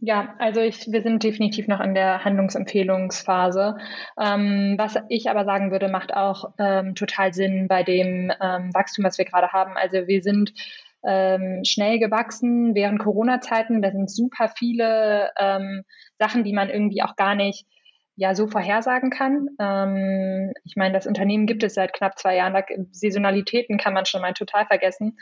Ja, 0.00 0.34
also 0.38 0.60
ich, 0.60 0.90
wir 0.92 1.02
sind 1.02 1.22
definitiv 1.22 1.66
noch 1.66 1.80
in 1.80 1.94
der 1.94 2.24
Handlungsempfehlungsphase. 2.24 3.78
Ähm, 4.20 4.74
was 4.76 4.96
ich 5.08 5.30
aber 5.30 5.44
sagen 5.44 5.70
würde, 5.70 5.88
macht 5.88 6.14
auch 6.14 6.52
ähm, 6.58 6.94
total 6.94 7.32
Sinn 7.32 7.68
bei 7.68 7.82
dem 7.82 8.30
ähm, 8.40 8.74
Wachstum, 8.74 9.04
was 9.04 9.18
wir 9.18 9.24
gerade 9.24 9.52
haben. 9.52 9.76
Also 9.76 10.06
wir 10.06 10.22
sind 10.22 10.52
ähm, 11.04 11.62
schnell 11.64 11.98
gewachsen 11.98 12.74
während 12.74 12.98
Corona-Zeiten. 12.98 13.82
Da 13.82 13.92
sind 13.92 14.10
super 14.10 14.52
viele 14.56 15.30
ähm, 15.38 15.84
Sachen, 16.18 16.44
die 16.44 16.52
man 16.52 16.70
irgendwie 16.70 17.02
auch 17.02 17.16
gar 17.16 17.34
nicht 17.34 17.66
ja 18.16 18.34
so 18.34 18.46
vorhersagen 18.46 19.10
kann. 19.10 19.48
Ähm, 19.58 20.52
ich 20.64 20.76
meine, 20.76 20.94
das 20.94 21.06
Unternehmen 21.06 21.46
gibt 21.46 21.62
es 21.62 21.74
seit 21.74 21.92
knapp 21.92 22.18
zwei 22.18 22.36
Jahren. 22.36 22.54
Da, 22.54 22.62
Saisonalitäten 22.90 23.78
kann 23.78 23.94
man 23.94 24.06
schon 24.06 24.20
mal 24.20 24.34
total 24.34 24.66
vergessen. 24.66 25.18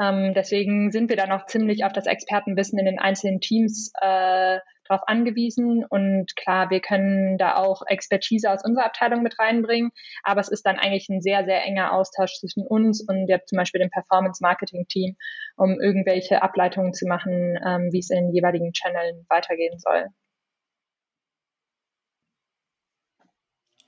Ähm, 0.00 0.34
deswegen 0.34 0.90
sind 0.90 1.08
wir 1.08 1.16
da 1.16 1.26
noch 1.26 1.46
ziemlich 1.46 1.84
auf 1.84 1.92
das 1.92 2.06
Expertenwissen 2.06 2.78
in 2.78 2.84
den 2.86 2.98
einzelnen 2.98 3.40
Teams 3.40 3.92
äh, 4.00 4.58
darauf 4.90 5.06
angewiesen. 5.06 5.84
Und 5.88 6.36
klar, 6.36 6.70
wir 6.70 6.80
können 6.80 7.38
da 7.38 7.56
auch 7.56 7.82
Expertise 7.86 8.50
aus 8.50 8.64
unserer 8.64 8.86
Abteilung 8.86 9.22
mit 9.22 9.38
reinbringen, 9.38 9.92
aber 10.22 10.40
es 10.40 10.48
ist 10.48 10.66
dann 10.66 10.78
eigentlich 10.78 11.08
ein 11.08 11.22
sehr, 11.22 11.44
sehr 11.44 11.64
enger 11.64 11.92
Austausch 11.92 12.34
zwischen 12.38 12.66
uns 12.66 13.04
und 13.06 13.26
der, 13.26 13.44
zum 13.46 13.56
Beispiel 13.56 13.80
dem 13.80 13.90
Performance-Marketing-Team, 13.90 15.16
um 15.56 15.80
irgendwelche 15.80 16.42
Ableitungen 16.42 16.92
zu 16.92 17.06
machen, 17.06 17.58
ähm, 17.64 17.88
wie 17.92 18.00
es 18.00 18.10
in 18.10 18.26
den 18.26 18.34
jeweiligen 18.34 18.72
Channeln 18.72 19.24
weitergehen 19.28 19.78
soll. 19.78 20.06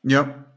Ja, 0.04 0.51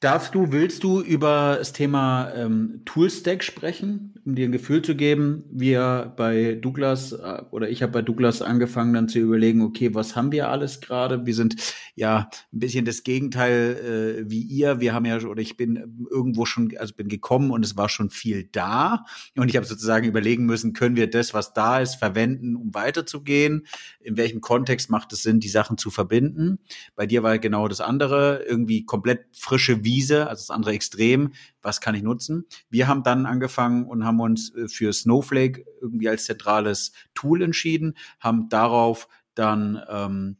Darfst 0.00 0.34
du, 0.34 0.50
willst 0.50 0.82
du 0.82 1.02
über 1.02 1.56
das 1.58 1.74
Thema 1.74 2.32
ähm, 2.34 2.80
Toolstack 2.86 3.44
sprechen, 3.44 4.14
um 4.24 4.34
dir 4.34 4.48
ein 4.48 4.52
Gefühl 4.52 4.80
zu 4.80 4.96
geben? 4.96 5.44
Wir 5.50 6.14
bei 6.16 6.54
Douglas 6.54 7.12
äh, 7.12 7.42
oder 7.50 7.68
ich 7.68 7.82
habe 7.82 7.92
bei 7.92 8.00
Douglas 8.00 8.40
angefangen 8.40 8.94
dann 8.94 9.10
zu 9.10 9.18
überlegen, 9.18 9.60
okay, 9.60 9.94
was 9.94 10.16
haben 10.16 10.32
wir 10.32 10.48
alles 10.48 10.80
gerade? 10.80 11.26
Wir 11.26 11.34
sind 11.34 11.56
ja 11.96 12.30
ein 12.50 12.58
bisschen 12.58 12.86
das 12.86 13.02
Gegenteil 13.02 14.24
äh, 14.24 14.30
wie 14.30 14.40
ihr. 14.40 14.80
Wir 14.80 14.94
haben 14.94 15.04
ja 15.04 15.20
oder 15.20 15.42
ich 15.42 15.58
bin 15.58 16.06
irgendwo 16.10 16.46
schon, 16.46 16.74
also 16.78 16.94
bin 16.94 17.08
gekommen 17.08 17.50
und 17.50 17.62
es 17.62 17.76
war 17.76 17.90
schon 17.90 18.08
viel 18.08 18.48
da 18.52 19.04
und 19.36 19.50
ich 19.50 19.56
habe 19.56 19.66
sozusagen 19.66 20.06
überlegen 20.06 20.46
müssen, 20.46 20.72
können 20.72 20.96
wir 20.96 21.10
das, 21.10 21.34
was 21.34 21.52
da 21.52 21.78
ist, 21.78 21.96
verwenden, 21.96 22.56
um 22.56 22.72
weiterzugehen? 22.72 23.66
In 24.00 24.16
welchem 24.16 24.40
Kontext 24.40 24.88
macht 24.88 25.12
es 25.12 25.22
Sinn, 25.22 25.40
die 25.40 25.50
Sachen 25.50 25.76
zu 25.76 25.90
verbinden? 25.90 26.58
Bei 26.96 27.06
dir 27.06 27.22
war 27.22 27.38
genau 27.38 27.68
das 27.68 27.82
andere, 27.82 28.42
irgendwie 28.48 28.86
komplett 28.86 29.26
frische 29.32 29.84
Wiese, 29.90 30.28
also 30.28 30.42
das 30.42 30.50
andere 30.50 30.72
Extrem, 30.72 31.32
was 31.62 31.80
kann 31.80 31.96
ich 31.96 32.02
nutzen? 32.02 32.46
Wir 32.68 32.86
haben 32.86 33.02
dann 33.02 33.26
angefangen 33.26 33.86
und 33.86 34.04
haben 34.04 34.20
uns 34.20 34.54
äh, 34.54 34.68
für 34.68 34.92
Snowflake 34.92 35.64
irgendwie 35.80 36.08
als 36.08 36.24
zentrales 36.24 36.92
Tool 37.14 37.42
entschieden, 37.42 37.94
haben 38.20 38.48
darauf 38.48 39.08
dann 39.34 39.82
ähm, 39.88 40.36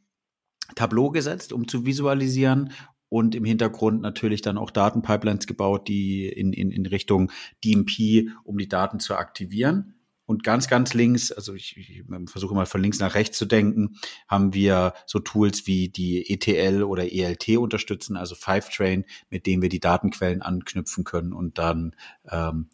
Tableau 0.75 1.11
gesetzt, 1.11 1.51
um 1.51 1.67
zu 1.67 1.85
visualisieren 1.85 2.71
und 3.09 3.35
im 3.35 3.43
Hintergrund 3.43 4.01
natürlich 4.01 4.41
dann 4.41 4.57
auch 4.57 4.71
Datenpipelines 4.71 5.45
gebaut, 5.45 5.89
die 5.89 6.29
in, 6.29 6.53
in, 6.53 6.71
in 6.71 6.85
Richtung 6.85 7.29
DMP, 7.65 8.29
um 8.45 8.57
die 8.57 8.69
Daten 8.69 9.01
zu 9.01 9.15
aktivieren. 9.15 10.00
Und 10.31 10.45
ganz, 10.45 10.69
ganz 10.69 10.93
links, 10.93 11.33
also 11.33 11.53
ich, 11.53 11.75
ich 11.75 12.03
versuche 12.27 12.55
mal 12.55 12.65
von 12.65 12.81
links 12.81 12.99
nach 12.99 13.15
rechts 13.15 13.37
zu 13.37 13.45
denken, 13.45 13.97
haben 14.29 14.53
wir 14.53 14.93
so 15.05 15.19
Tools 15.19 15.67
wie 15.67 15.89
die 15.89 16.29
ETL 16.29 16.83
oder 16.83 17.11
ELT 17.11 17.57
unterstützen, 17.57 18.15
also 18.15 18.33
Fivetrain, 18.33 19.03
mit 19.29 19.45
denen 19.45 19.61
wir 19.61 19.67
die 19.67 19.81
Datenquellen 19.81 20.41
anknüpfen 20.41 21.03
können 21.03 21.33
und 21.33 21.57
dann 21.57 21.97
ähm, 22.29 22.69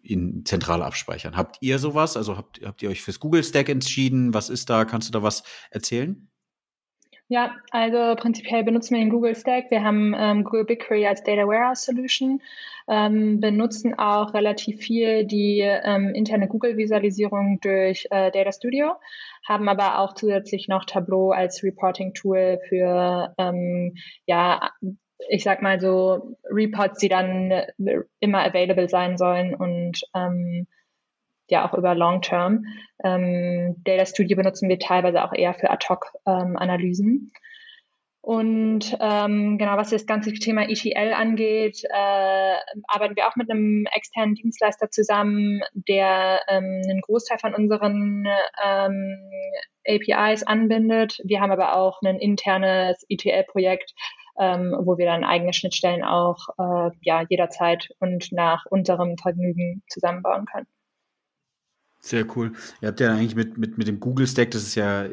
in 0.00 0.46
zentral 0.46 0.82
abspeichern. 0.82 1.36
Habt 1.36 1.58
ihr 1.60 1.78
sowas? 1.78 2.16
Also 2.16 2.38
habt, 2.38 2.62
habt 2.64 2.82
ihr 2.82 2.88
euch 2.88 3.02
fürs 3.02 3.20
Google 3.20 3.44
Stack 3.44 3.68
entschieden? 3.68 4.32
Was 4.32 4.48
ist 4.48 4.70
da? 4.70 4.86
Kannst 4.86 5.08
du 5.08 5.12
da 5.12 5.22
was 5.22 5.42
erzählen? 5.70 6.30
Ja, 7.28 7.56
also 7.72 8.14
prinzipiell 8.14 8.62
benutzen 8.62 8.94
wir 8.94 9.00
den 9.00 9.10
Google 9.10 9.34
Stack. 9.34 9.70
Wir 9.70 9.82
haben 9.82 10.14
ähm, 10.16 10.44
Google 10.44 10.64
BigQuery 10.64 11.08
als 11.08 11.24
Data 11.24 11.42
Warehouse 11.42 11.84
Solution, 11.84 12.40
ähm, 12.86 13.40
benutzen 13.40 13.98
auch 13.98 14.32
relativ 14.32 14.80
viel 14.80 15.24
die 15.24 15.58
ähm, 15.60 16.14
interne 16.14 16.46
Google-Visualisierung 16.46 17.58
durch 17.60 18.06
äh, 18.12 18.30
Data 18.30 18.52
Studio, 18.52 18.92
haben 19.44 19.68
aber 19.68 19.98
auch 19.98 20.14
zusätzlich 20.14 20.68
noch 20.68 20.84
Tableau 20.84 21.32
als 21.32 21.64
Reporting-Tool 21.64 22.60
für, 22.68 23.34
ähm, 23.38 23.94
ja, 24.26 24.70
ich 25.28 25.42
sag 25.42 25.62
mal 25.62 25.80
so 25.80 26.36
Reports, 26.48 27.00
die 27.00 27.08
dann 27.08 27.52
immer 28.20 28.44
available 28.44 28.88
sein 28.88 29.18
sollen 29.18 29.56
und 29.56 30.00
ähm, 30.14 30.68
ja 31.48 31.68
auch 31.68 31.74
über 31.74 31.94
Long 31.94 32.22
Term. 32.22 32.64
Ähm, 33.02 33.76
Data 33.84 34.06
Studio 34.06 34.36
benutzen 34.36 34.68
wir 34.68 34.78
teilweise 34.78 35.24
auch 35.24 35.32
eher 35.32 35.54
für 35.54 35.70
Ad-Hoc-Analysen. 35.70 37.32
Und 38.26 38.96
ähm, 38.98 39.56
genau, 39.56 39.76
was 39.76 39.90
das 39.90 40.04
ganze 40.04 40.32
Thema 40.32 40.68
ETL 40.68 41.12
angeht, 41.12 41.84
äh, 41.84 42.56
arbeiten 42.88 43.14
wir 43.14 43.28
auch 43.28 43.36
mit 43.36 43.48
einem 43.48 43.86
externen 43.94 44.34
Dienstleister 44.34 44.90
zusammen, 44.90 45.60
der 45.74 46.40
ähm, 46.48 46.82
einen 46.88 47.02
Großteil 47.02 47.38
von 47.38 47.54
unseren 47.54 48.26
ähm, 48.64 49.30
APIs 49.86 50.42
anbindet. 50.42 51.20
Wir 51.22 51.40
haben 51.40 51.52
aber 51.52 51.76
auch 51.76 52.02
ein 52.02 52.18
internes 52.18 53.06
ETL-Projekt, 53.08 53.94
ähm, 54.40 54.74
wo 54.76 54.98
wir 54.98 55.06
dann 55.06 55.22
eigene 55.22 55.52
Schnittstellen 55.52 56.02
auch 56.02 56.48
äh, 56.58 56.90
ja, 57.02 57.24
jederzeit 57.28 57.90
und 58.00 58.32
nach 58.32 58.66
unserem 58.68 59.16
Vergnügen 59.18 59.84
zusammenbauen 59.88 60.46
können. 60.46 60.66
Sehr 62.06 62.24
cool. 62.36 62.52
Ihr 62.80 62.86
habt 62.86 63.00
ja 63.00 63.12
eigentlich 63.12 63.34
mit, 63.34 63.58
mit, 63.58 63.78
mit 63.78 63.88
dem 63.88 63.98
Google 63.98 64.28
Stack, 64.28 64.52
das 64.52 64.62
ist 64.62 64.76
ja 64.76 65.08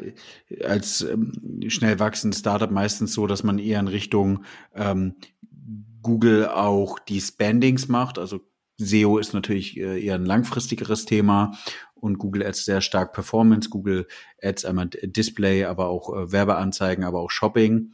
als 0.64 1.00
ähm, 1.00 1.32
schnell 1.66 1.98
wachsendes 1.98 2.38
Startup 2.38 2.70
meistens 2.70 3.12
so, 3.14 3.26
dass 3.26 3.42
man 3.42 3.58
eher 3.58 3.80
in 3.80 3.88
Richtung 3.88 4.44
ähm, 4.76 5.16
Google 6.02 6.46
auch 6.46 7.00
die 7.00 7.20
Spendings 7.20 7.88
macht. 7.88 8.16
Also 8.16 8.42
SEO 8.76 9.18
ist 9.18 9.34
natürlich 9.34 9.76
äh, 9.76 10.04
eher 10.04 10.14
ein 10.14 10.24
langfristigeres 10.24 11.04
Thema 11.04 11.58
und 11.96 12.18
Google 12.18 12.46
Ads 12.46 12.64
sehr 12.64 12.80
stark 12.80 13.12
Performance, 13.12 13.70
Google 13.70 14.06
Ads 14.40 14.64
einmal 14.64 14.88
Display, 14.88 15.64
aber 15.64 15.88
auch 15.88 16.14
äh, 16.14 16.30
Werbeanzeigen, 16.30 17.02
aber 17.02 17.18
auch 17.18 17.30
Shopping. 17.32 17.90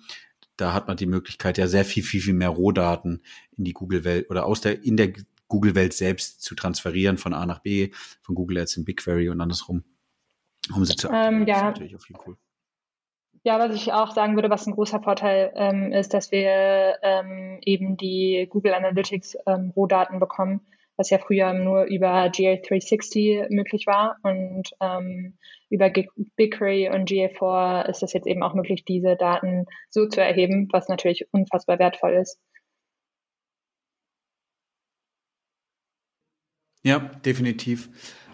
Da 0.56 0.74
hat 0.74 0.88
man 0.88 0.98
die 0.98 1.06
Möglichkeit, 1.06 1.56
ja 1.56 1.68
sehr 1.68 1.86
viel, 1.86 2.02
viel, 2.02 2.20
viel 2.20 2.34
mehr 2.34 2.50
Rohdaten 2.50 3.22
in 3.56 3.64
die 3.64 3.72
Google-Welt 3.72 4.28
oder 4.28 4.44
aus 4.44 4.60
der, 4.60 4.84
in 4.84 4.98
der 4.98 5.14
Google-Welt 5.50 5.92
selbst 5.92 6.40
zu 6.40 6.54
transferieren 6.54 7.18
von 7.18 7.34
A 7.34 7.44
nach 7.44 7.58
B, 7.58 7.90
von 8.22 8.34
Google 8.34 8.58
Ads 8.58 8.78
in 8.78 8.84
BigQuery 8.86 9.28
und 9.28 9.40
andersrum, 9.42 9.84
um 10.74 10.84
sie 10.86 10.96
zu 10.96 11.10
ähm, 11.12 11.46
ja. 11.46 11.64
natürlich 11.64 11.94
auch 11.94 12.00
viel 12.00 12.16
cool. 12.26 12.36
Ja, 13.42 13.58
was 13.58 13.74
ich 13.74 13.92
auch 13.92 14.12
sagen 14.12 14.34
würde, 14.34 14.50
was 14.50 14.66
ein 14.66 14.74
großer 14.74 15.02
Vorteil 15.02 15.52
ähm, 15.54 15.92
ist, 15.92 16.12
dass 16.12 16.30
wir 16.30 16.96
ähm, 17.02 17.58
eben 17.62 17.96
die 17.96 18.46
Google 18.50 18.74
Analytics 18.74 19.36
ähm, 19.46 19.72
Rohdaten 19.74 20.20
bekommen, 20.20 20.60
was 20.96 21.08
ja 21.08 21.18
früher 21.18 21.54
nur 21.54 21.84
über 21.84 22.26
GA360 22.26 23.46
möglich 23.48 23.86
war 23.86 24.16
und 24.22 24.68
ähm, 24.80 25.38
über 25.70 25.88
BigQuery 25.88 26.90
und 26.90 27.08
GA4 27.08 27.88
ist 27.88 28.02
es 28.02 28.12
jetzt 28.12 28.26
eben 28.26 28.42
auch 28.42 28.52
möglich, 28.52 28.84
diese 28.84 29.16
Daten 29.16 29.64
so 29.88 30.06
zu 30.06 30.20
erheben, 30.20 30.68
was 30.70 30.88
natürlich 30.88 31.26
unfassbar 31.32 31.78
wertvoll 31.78 32.12
ist. 32.12 32.38
Ja, 36.82 36.98
definitiv. 36.98 37.90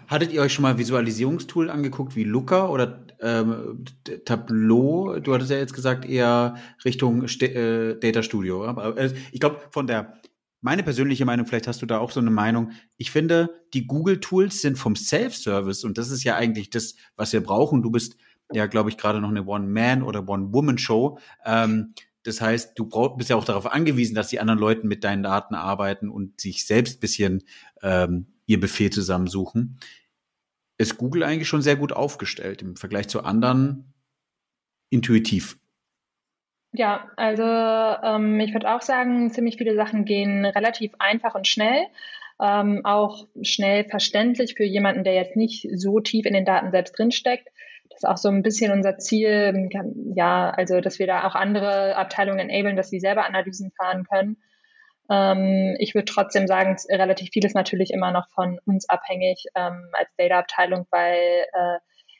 Hattet 0.07 0.31
ihr 0.31 0.41
euch 0.41 0.53
schon 0.53 0.63
mal 0.63 0.77
Visualisierungstool 0.77 1.69
angeguckt 1.69 2.15
wie 2.15 2.23
Looker 2.23 2.71
oder 2.71 3.05
ähm, 3.19 3.83
Tableau? 4.23 5.19
Du 5.19 5.33
hattest 5.33 5.51
ja 5.51 5.57
jetzt 5.57 5.73
gesagt 5.73 6.05
eher 6.05 6.55
Richtung 6.85 7.27
St 7.27 7.43
äh, 7.43 7.99
Data 7.99 8.23
Studio. 8.23 8.65
Aber 8.65 8.97
äh, 8.97 9.13
ich 9.31 9.39
glaube, 9.41 9.59
von 9.71 9.85
der 9.85 10.13
meine 10.61 10.83
persönliche 10.83 11.25
Meinung, 11.25 11.45
vielleicht 11.45 11.67
hast 11.67 11.81
du 11.81 11.85
da 11.85 11.99
auch 11.99 12.11
so 12.11 12.19
eine 12.19 12.31
Meinung. 12.31 12.71
Ich 12.97 13.11
finde, 13.11 13.49
die 13.73 13.85
Google-Tools 13.85 14.61
sind 14.61 14.77
vom 14.77 14.95
Self-Service 14.95 15.83
und 15.83 15.97
das 15.97 16.09
ist 16.09 16.23
ja 16.23 16.35
eigentlich 16.35 16.69
das, 16.69 16.95
was 17.15 17.33
wir 17.33 17.43
brauchen. 17.43 17.83
Du 17.83 17.91
bist 17.91 18.17
ja, 18.53 18.65
glaube 18.65 18.89
ich, 18.89 18.97
gerade 18.97 19.19
noch 19.21 19.29
eine 19.29 19.45
One-Man- 19.45 20.03
oder 20.03 20.27
One-Woman-Show. 20.27 21.19
Ähm, 21.45 21.93
das 22.23 22.41
heißt, 22.41 22.77
du 22.77 22.85
brauch, 22.85 23.17
bist 23.17 23.29
ja 23.29 23.35
auch 23.35 23.45
darauf 23.45 23.71
angewiesen, 23.71 24.15
dass 24.15 24.29
die 24.29 24.39
anderen 24.39 24.59
Leute 24.59 24.87
mit 24.87 25.03
deinen 25.03 25.23
Daten 25.23 25.55
arbeiten 25.55 26.09
und 26.09 26.39
sich 26.39 26.65
selbst 26.65 26.99
bisschen 26.99 27.43
ähm, 27.81 28.27
ihr 28.47 28.59
Befehl 28.59 28.89
zusammensuchen, 28.89 29.79
ist 30.79 30.97
Google 30.97 31.23
eigentlich 31.23 31.47
schon 31.47 31.61
sehr 31.61 31.75
gut 31.75 31.93
aufgestellt 31.93 32.61
im 32.63 32.75
Vergleich 32.75 33.07
zu 33.07 33.23
anderen 33.23 33.93
intuitiv. 34.89 35.57
Ja, 36.73 37.09
also 37.15 37.43
ähm, 37.43 38.39
ich 38.39 38.53
würde 38.53 38.73
auch 38.73 38.81
sagen, 38.81 39.31
ziemlich 39.31 39.57
viele 39.57 39.75
Sachen 39.75 40.05
gehen 40.05 40.45
relativ 40.45 40.93
einfach 40.99 41.35
und 41.35 41.47
schnell. 41.47 41.85
ähm, 42.39 42.81
auch 42.83 43.27
schnell 43.41 43.85
verständlich 43.85 44.55
für 44.55 44.63
jemanden, 44.63 45.03
der 45.03 45.15
jetzt 45.15 45.35
nicht 45.35 45.67
so 45.73 45.99
tief 45.99 46.25
in 46.25 46.33
den 46.33 46.45
Daten 46.45 46.71
selbst 46.71 46.97
drinsteckt. 46.97 47.47
Das 47.89 48.03
ist 48.03 48.07
auch 48.07 48.17
so 48.17 48.29
ein 48.29 48.43
bisschen 48.43 48.71
unser 48.71 48.97
Ziel, 48.97 49.69
ja, 50.15 50.51
also 50.51 50.81
dass 50.81 50.99
wir 50.99 51.07
da 51.07 51.27
auch 51.27 51.35
andere 51.35 51.95
Abteilungen 51.95 52.49
enablen, 52.49 52.75
dass 52.75 52.89
sie 52.89 52.99
selber 52.99 53.25
Analysen 53.25 53.71
fahren 53.71 54.03
können. 54.03 54.37
Ähm, 55.09 55.75
ich 55.79 55.95
würde 55.95 56.05
trotzdem 56.05 56.47
sagen, 56.47 56.75
relativ 56.89 57.29
vieles 57.31 57.53
natürlich 57.53 57.91
immer 57.91 58.11
noch 58.11 58.29
von 58.33 58.59
uns 58.65 58.89
abhängig 58.89 59.45
ähm, 59.55 59.89
als 59.93 60.09
Data-Abteilung, 60.17 60.87
weil 60.91 61.45
äh, 61.53 61.79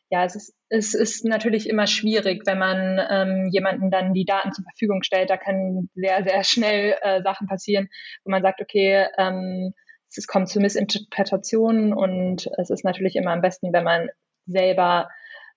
ja, 0.10 0.24
es 0.24 0.36
ist, 0.36 0.56
es 0.70 0.94
ist 0.94 1.26
natürlich 1.26 1.70
immer 1.70 1.86
schwierig, 1.86 2.44
wenn 2.46 2.58
man 2.58 3.00
ähm, 3.10 3.50
jemanden 3.52 3.92
dann 3.92 4.14
die 4.14 4.24
Daten 4.24 4.54
zur 4.54 4.64
Verfügung 4.64 5.04
stellt. 5.04 5.30
Da 5.30 5.38
können 5.38 5.90
sehr, 5.96 6.24
sehr 6.24 6.44
schnell 6.44 6.96
äh, 7.02 7.22
Sachen 7.24 7.48
passieren, 7.48 7.90
wo 8.24 8.32
man 8.32 8.42
sagt, 8.42 8.62
okay, 8.62 9.08
ähm, 9.18 9.74
es 10.16 10.26
kommt 10.26 10.50
zu 10.50 10.60
Missinterpretationen 10.60 11.94
und 11.94 12.50
es 12.58 12.70
ist 12.70 12.86
natürlich 12.86 13.16
immer 13.18 13.32
am 13.32 13.42
besten, 13.42 13.74
wenn 13.74 13.84
man 13.84 14.10
selber 14.46 15.10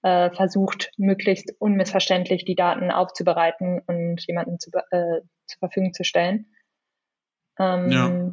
äh, 0.02 0.30
versucht, 0.30 0.90
möglichst 0.96 1.54
unmissverständlich 1.58 2.44
die 2.44 2.56
Daten 2.56 2.90
aufzubereiten 2.90 3.80
und 3.86 4.26
jemanden 4.26 4.58
zu, 4.58 4.70
äh, 4.90 5.20
zur 5.46 5.58
Verfügung 5.60 5.92
zu 5.92 6.04
stellen. 6.04 6.46
Ähm, 7.60 7.90
ja. 7.90 8.32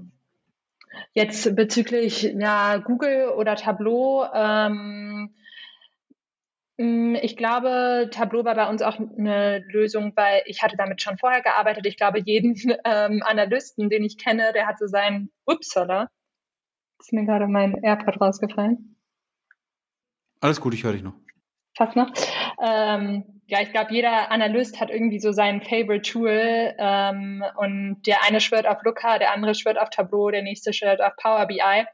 Jetzt 1.13 1.55
bezüglich 1.55 2.23
ja, 2.23 2.77
Google 2.77 3.29
oder 3.35 3.55
Tableau. 3.55 4.25
Ähm, 4.33 5.35
mm, 6.77 7.15
ich 7.21 7.35
glaube, 7.35 8.09
Tableau 8.11 8.45
war 8.45 8.55
bei 8.55 8.69
uns 8.69 8.81
auch 8.81 8.97
eine 8.97 9.59
Lösung, 9.67 10.13
weil 10.15 10.43
ich 10.45 10.63
hatte 10.63 10.77
damit 10.77 11.01
schon 11.01 11.17
vorher 11.17 11.41
gearbeitet. 11.41 11.85
Ich 11.85 11.97
glaube, 11.97 12.19
jeden 12.19 12.55
ähm, 12.85 13.21
Analysten, 13.23 13.89
den 13.89 14.03
ich 14.03 14.17
kenne, 14.17 14.53
der 14.53 14.65
hat 14.65 14.79
so 14.79 14.87
seinen, 14.87 15.29
upsala, 15.45 16.09
ist 16.99 17.11
mir 17.11 17.25
gerade 17.25 17.47
mein 17.47 17.75
AirPod 17.83 18.21
rausgefallen. 18.21 18.95
Alles 20.39 20.61
gut, 20.61 20.73
ich 20.73 20.83
höre 20.83 20.93
dich 20.93 21.03
noch 21.03 21.15
fast. 21.77 21.95
Ähm, 22.61 23.23
ja, 23.47 23.61
ich 23.61 23.71
glaube, 23.71 23.93
jeder 23.93 24.29
Analyst 24.31 24.79
hat 24.81 24.89
irgendwie 24.89 25.19
so 25.19 25.31
sein 25.31 25.61
Favorite 25.61 26.11
Tool 26.11 26.73
ähm, 26.77 27.43
und 27.55 28.01
der 28.05 28.23
eine 28.27 28.41
schwört 28.41 28.67
auf 28.67 28.83
Looker, 28.83 29.19
der 29.19 29.33
andere 29.33 29.55
schwört 29.55 29.79
auf 29.79 29.89
Tableau, 29.89 30.29
der 30.29 30.41
nächste 30.41 30.73
schwört 30.73 31.01
auf 31.01 31.15
Power 31.15 31.45
BI. 31.45 31.85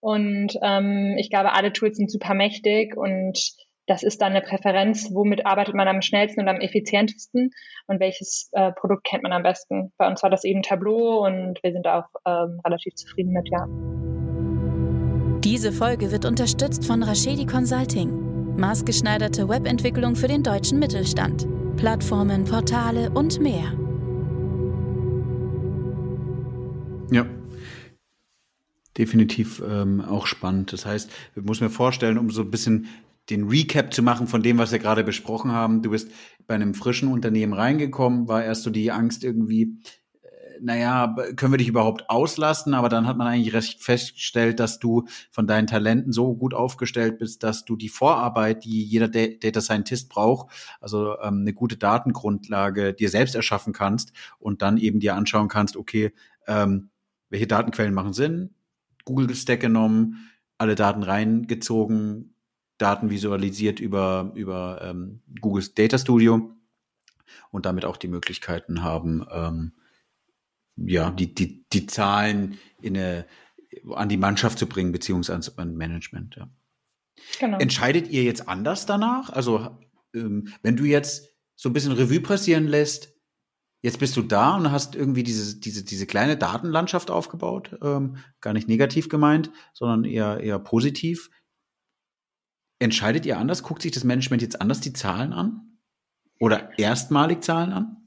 Und 0.00 0.54
ähm, 0.62 1.16
ich 1.18 1.30
glaube, 1.30 1.52
alle 1.52 1.72
Tools 1.72 1.96
sind 1.96 2.10
super 2.10 2.34
mächtig 2.34 2.96
und 2.96 3.38
das 3.86 4.02
ist 4.02 4.20
dann 4.20 4.32
eine 4.32 4.42
Präferenz, 4.42 5.08
womit 5.12 5.46
arbeitet 5.46 5.74
man 5.74 5.88
am 5.88 6.02
schnellsten 6.02 6.40
und 6.40 6.48
am 6.48 6.60
effizientesten 6.60 7.50
und 7.86 8.00
welches 8.00 8.50
äh, 8.52 8.72
Produkt 8.72 9.04
kennt 9.04 9.22
man 9.22 9.32
am 9.32 9.42
besten. 9.42 9.92
Bei 9.96 10.06
uns 10.06 10.22
war 10.22 10.30
das 10.30 10.44
eben 10.44 10.62
Tableau 10.62 11.24
und 11.24 11.58
wir 11.62 11.72
sind 11.72 11.86
auch 11.86 12.04
ähm, 12.26 12.60
relativ 12.64 12.94
zufrieden 12.94 13.32
mit, 13.32 13.48
ja. 13.50 13.66
Diese 15.42 15.72
Folge 15.72 16.12
wird 16.12 16.26
unterstützt 16.26 16.84
von 16.84 17.02
Rashedi 17.02 17.46
Consulting. 17.46 18.27
Maßgeschneiderte 18.58 19.48
Webentwicklung 19.48 20.16
für 20.16 20.26
den 20.26 20.42
deutschen 20.42 20.80
Mittelstand. 20.80 21.46
Plattformen, 21.76 22.44
Portale 22.44 23.08
und 23.10 23.40
mehr. 23.40 23.72
Ja. 27.12 27.24
Definitiv 28.96 29.62
ähm, 29.64 30.00
auch 30.00 30.26
spannend. 30.26 30.72
Das 30.72 30.84
heißt, 30.84 31.08
ich 31.36 31.42
muss 31.44 31.60
mir 31.60 31.70
vorstellen, 31.70 32.18
um 32.18 32.30
so 32.30 32.42
ein 32.42 32.50
bisschen 32.50 32.88
den 33.30 33.48
Recap 33.48 33.94
zu 33.94 34.02
machen 34.02 34.26
von 34.26 34.42
dem, 34.42 34.58
was 34.58 34.72
wir 34.72 34.80
gerade 34.80 35.04
besprochen 35.04 35.52
haben. 35.52 35.82
Du 35.82 35.90
bist 35.90 36.10
bei 36.48 36.56
einem 36.56 36.74
frischen 36.74 37.08
Unternehmen 37.08 37.52
reingekommen, 37.52 38.26
war 38.26 38.42
erst 38.42 38.64
so 38.64 38.70
die 38.70 38.90
Angst 38.90 39.22
irgendwie, 39.22 39.76
naja, 40.60 41.14
können 41.36 41.52
wir 41.52 41.58
dich 41.58 41.68
überhaupt 41.68 42.08
auslassen? 42.10 42.74
Aber 42.74 42.88
dann 42.88 43.06
hat 43.06 43.16
man 43.16 43.26
eigentlich 43.26 43.54
recht 43.54 43.82
festgestellt, 43.82 44.60
dass 44.60 44.78
du 44.78 45.06
von 45.30 45.46
deinen 45.46 45.66
Talenten 45.66 46.12
so 46.12 46.34
gut 46.34 46.54
aufgestellt 46.54 47.18
bist, 47.18 47.42
dass 47.42 47.64
du 47.64 47.76
die 47.76 47.88
Vorarbeit, 47.88 48.64
die 48.64 48.84
jeder 48.84 49.08
Data 49.08 49.60
Scientist 49.60 50.08
braucht, 50.08 50.48
also 50.80 51.18
ähm, 51.20 51.40
eine 51.40 51.52
gute 51.52 51.76
Datengrundlage 51.76 52.94
dir 52.94 53.08
selbst 53.08 53.34
erschaffen 53.34 53.72
kannst 53.72 54.12
und 54.38 54.62
dann 54.62 54.76
eben 54.78 55.00
dir 55.00 55.14
anschauen 55.14 55.48
kannst, 55.48 55.76
okay, 55.76 56.12
ähm, 56.46 56.90
welche 57.30 57.46
Datenquellen 57.46 57.94
machen 57.94 58.12
Sinn? 58.12 58.54
Google 59.04 59.34
Stack 59.34 59.60
genommen, 59.60 60.28
alle 60.58 60.74
Daten 60.74 61.02
reingezogen, 61.02 62.34
Daten 62.78 63.10
visualisiert 63.10 63.80
über, 63.80 64.32
über 64.34 64.80
ähm, 64.82 65.20
Googles 65.40 65.74
Data 65.74 65.98
Studio 65.98 66.54
und 67.50 67.66
damit 67.66 67.84
auch 67.84 67.96
die 67.96 68.08
Möglichkeiten 68.08 68.82
haben, 68.82 69.26
ähm, 69.30 69.72
ja, 70.86 71.10
die, 71.10 71.34
die, 71.34 71.66
die 71.72 71.86
Zahlen 71.86 72.58
in 72.80 72.96
eine, 72.96 73.26
an 73.94 74.08
die 74.08 74.16
Mannschaft 74.16 74.58
zu 74.58 74.66
bringen, 74.66 74.92
beziehungsweise 74.92 75.52
an 75.56 75.76
Management. 75.76 76.36
Ja. 76.36 76.50
Genau. 77.40 77.58
Entscheidet 77.58 78.08
ihr 78.08 78.22
jetzt 78.22 78.48
anders 78.48 78.86
danach? 78.86 79.30
Also, 79.30 79.78
ähm, 80.14 80.48
wenn 80.62 80.76
du 80.76 80.84
jetzt 80.84 81.34
so 81.56 81.68
ein 81.68 81.72
bisschen 81.72 81.92
Revue 81.92 82.20
passieren 82.20 82.66
lässt, 82.66 83.14
jetzt 83.82 83.98
bist 83.98 84.16
du 84.16 84.22
da 84.22 84.56
und 84.56 84.70
hast 84.70 84.94
irgendwie 84.94 85.22
diese, 85.22 85.58
diese, 85.58 85.84
diese 85.84 86.06
kleine 86.06 86.36
Datenlandschaft 86.36 87.10
aufgebaut, 87.10 87.76
ähm, 87.82 88.16
gar 88.40 88.52
nicht 88.52 88.68
negativ 88.68 89.08
gemeint, 89.08 89.50
sondern 89.72 90.04
eher, 90.04 90.40
eher 90.40 90.58
positiv. 90.58 91.30
Entscheidet 92.80 93.26
ihr 93.26 93.38
anders? 93.38 93.62
Guckt 93.62 93.82
sich 93.82 93.92
das 93.92 94.04
Management 94.04 94.42
jetzt 94.42 94.60
anders 94.60 94.80
die 94.80 94.92
Zahlen 94.92 95.32
an? 95.32 95.78
Oder 96.38 96.78
erstmalig 96.78 97.42
Zahlen 97.42 97.72
an? 97.72 97.97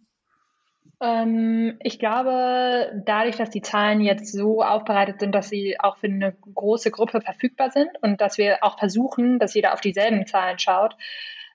Ähm, 1.01 1.77
ich 1.81 1.97
glaube, 1.97 3.01
dadurch, 3.05 3.35
dass 3.35 3.49
die 3.49 3.61
Zahlen 3.61 4.01
jetzt 4.01 4.31
so 4.31 4.61
aufbereitet 4.61 5.19
sind, 5.19 5.33
dass 5.33 5.49
sie 5.49 5.75
auch 5.79 5.97
für 5.97 6.07
eine 6.07 6.33
große 6.53 6.91
Gruppe 6.91 7.21
verfügbar 7.21 7.71
sind 7.71 7.89
und 8.01 8.21
dass 8.21 8.37
wir 8.37 8.59
auch 8.61 8.77
versuchen, 8.77 9.39
dass 9.39 9.55
jeder 9.55 9.73
auf 9.73 9.81
dieselben 9.81 10.27
Zahlen 10.27 10.59
schaut, 10.59 10.95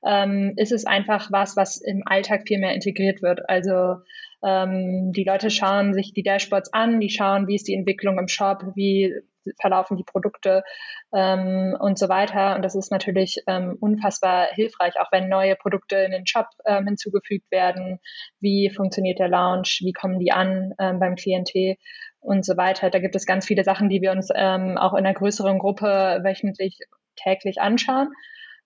ähm, 0.04 0.54
ist 0.56 0.72
es 0.72 0.84
einfach 0.84 1.30
was, 1.30 1.56
was 1.56 1.80
im 1.80 2.02
Alltag 2.06 2.42
viel 2.46 2.58
mehr 2.58 2.74
integriert 2.74 3.22
wird. 3.22 3.48
Also 3.48 4.02
ähm, 4.44 5.12
die 5.14 5.24
Leute 5.24 5.50
schauen 5.50 5.94
sich 5.94 6.12
die 6.12 6.24
Dashboards 6.24 6.72
an, 6.72 6.98
die 6.98 7.10
schauen, 7.10 7.46
wie 7.46 7.54
ist 7.54 7.68
die 7.68 7.74
Entwicklung 7.74 8.18
im 8.18 8.28
Shop, 8.28 8.64
wie 8.74 9.14
verlaufen 9.60 9.96
die 9.96 10.04
Produkte 10.04 10.62
ähm, 11.14 11.76
und 11.78 11.98
so 11.98 12.08
weiter. 12.08 12.56
Und 12.56 12.62
das 12.62 12.74
ist 12.74 12.90
natürlich 12.90 13.42
ähm, 13.46 13.76
unfassbar 13.80 14.48
hilfreich, 14.52 14.94
auch 15.00 15.10
wenn 15.12 15.28
neue 15.28 15.56
Produkte 15.56 15.96
in 15.96 16.12
den 16.12 16.26
Shop 16.26 16.46
ähm, 16.64 16.86
hinzugefügt 16.86 17.50
werden. 17.50 17.98
Wie 18.40 18.70
funktioniert 18.70 19.18
der 19.18 19.28
Launch? 19.28 19.80
Wie 19.82 19.92
kommen 19.92 20.18
die 20.18 20.32
an 20.32 20.74
ähm, 20.78 20.98
beim 20.98 21.16
Klientel? 21.16 21.76
Und 22.20 22.44
so 22.44 22.56
weiter. 22.56 22.90
Da 22.90 22.98
gibt 22.98 23.14
es 23.14 23.24
ganz 23.24 23.46
viele 23.46 23.62
Sachen, 23.62 23.88
die 23.88 24.02
wir 24.02 24.10
uns 24.10 24.30
ähm, 24.34 24.78
auch 24.78 24.94
in 24.94 25.06
einer 25.06 25.14
größeren 25.14 25.60
Gruppe 25.60 26.20
wöchentlich, 26.24 26.80
täglich 27.14 27.60
anschauen. 27.60 28.08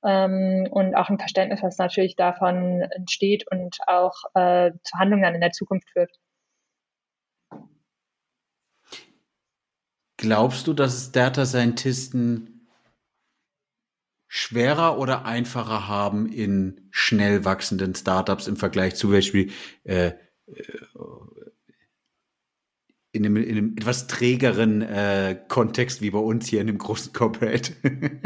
Ähm, 0.03 0.67
und 0.71 0.95
auch 0.95 1.11
ein 1.11 1.19
Verständnis, 1.19 1.63
was 1.63 1.77
natürlich 1.77 2.17
davon 2.17 2.81
entsteht 2.91 3.45
und 3.51 3.77
auch 3.87 4.15
äh, 4.35 4.71
zu 4.83 4.99
Handlungen 4.99 5.35
in 5.35 5.43
der 5.43 5.51
Zukunft 5.51 5.91
führt. 5.91 6.11
Glaubst 10.21 10.67
du, 10.67 10.75
dass 10.75 10.93
es 10.97 11.13
Data 11.13 11.47
Scientisten 11.47 12.69
schwerer 14.29 14.99
oder 14.99 15.25
einfacher 15.25 15.89
haben 15.89 16.31
in 16.31 16.89
schnell 16.91 17.47
wachsenden 17.47 17.95
Startups 17.95 18.47
im 18.47 18.57
Vergleich 18.57 18.97
zu 18.97 19.11
Beispiel 19.11 19.51
äh, 19.85 20.09
äh, 20.09 20.15
in, 23.13 23.25
einem, 23.25 23.37
in 23.37 23.57
einem 23.57 23.77
etwas 23.79 24.09
trägeren 24.09 24.83
äh, 24.83 25.41
Kontext 25.49 26.03
wie 26.03 26.11
bei 26.11 26.19
uns 26.19 26.47
hier 26.49 26.61
in 26.61 26.67
dem 26.67 26.77
großen 26.77 27.15
Corporate? 27.15 27.73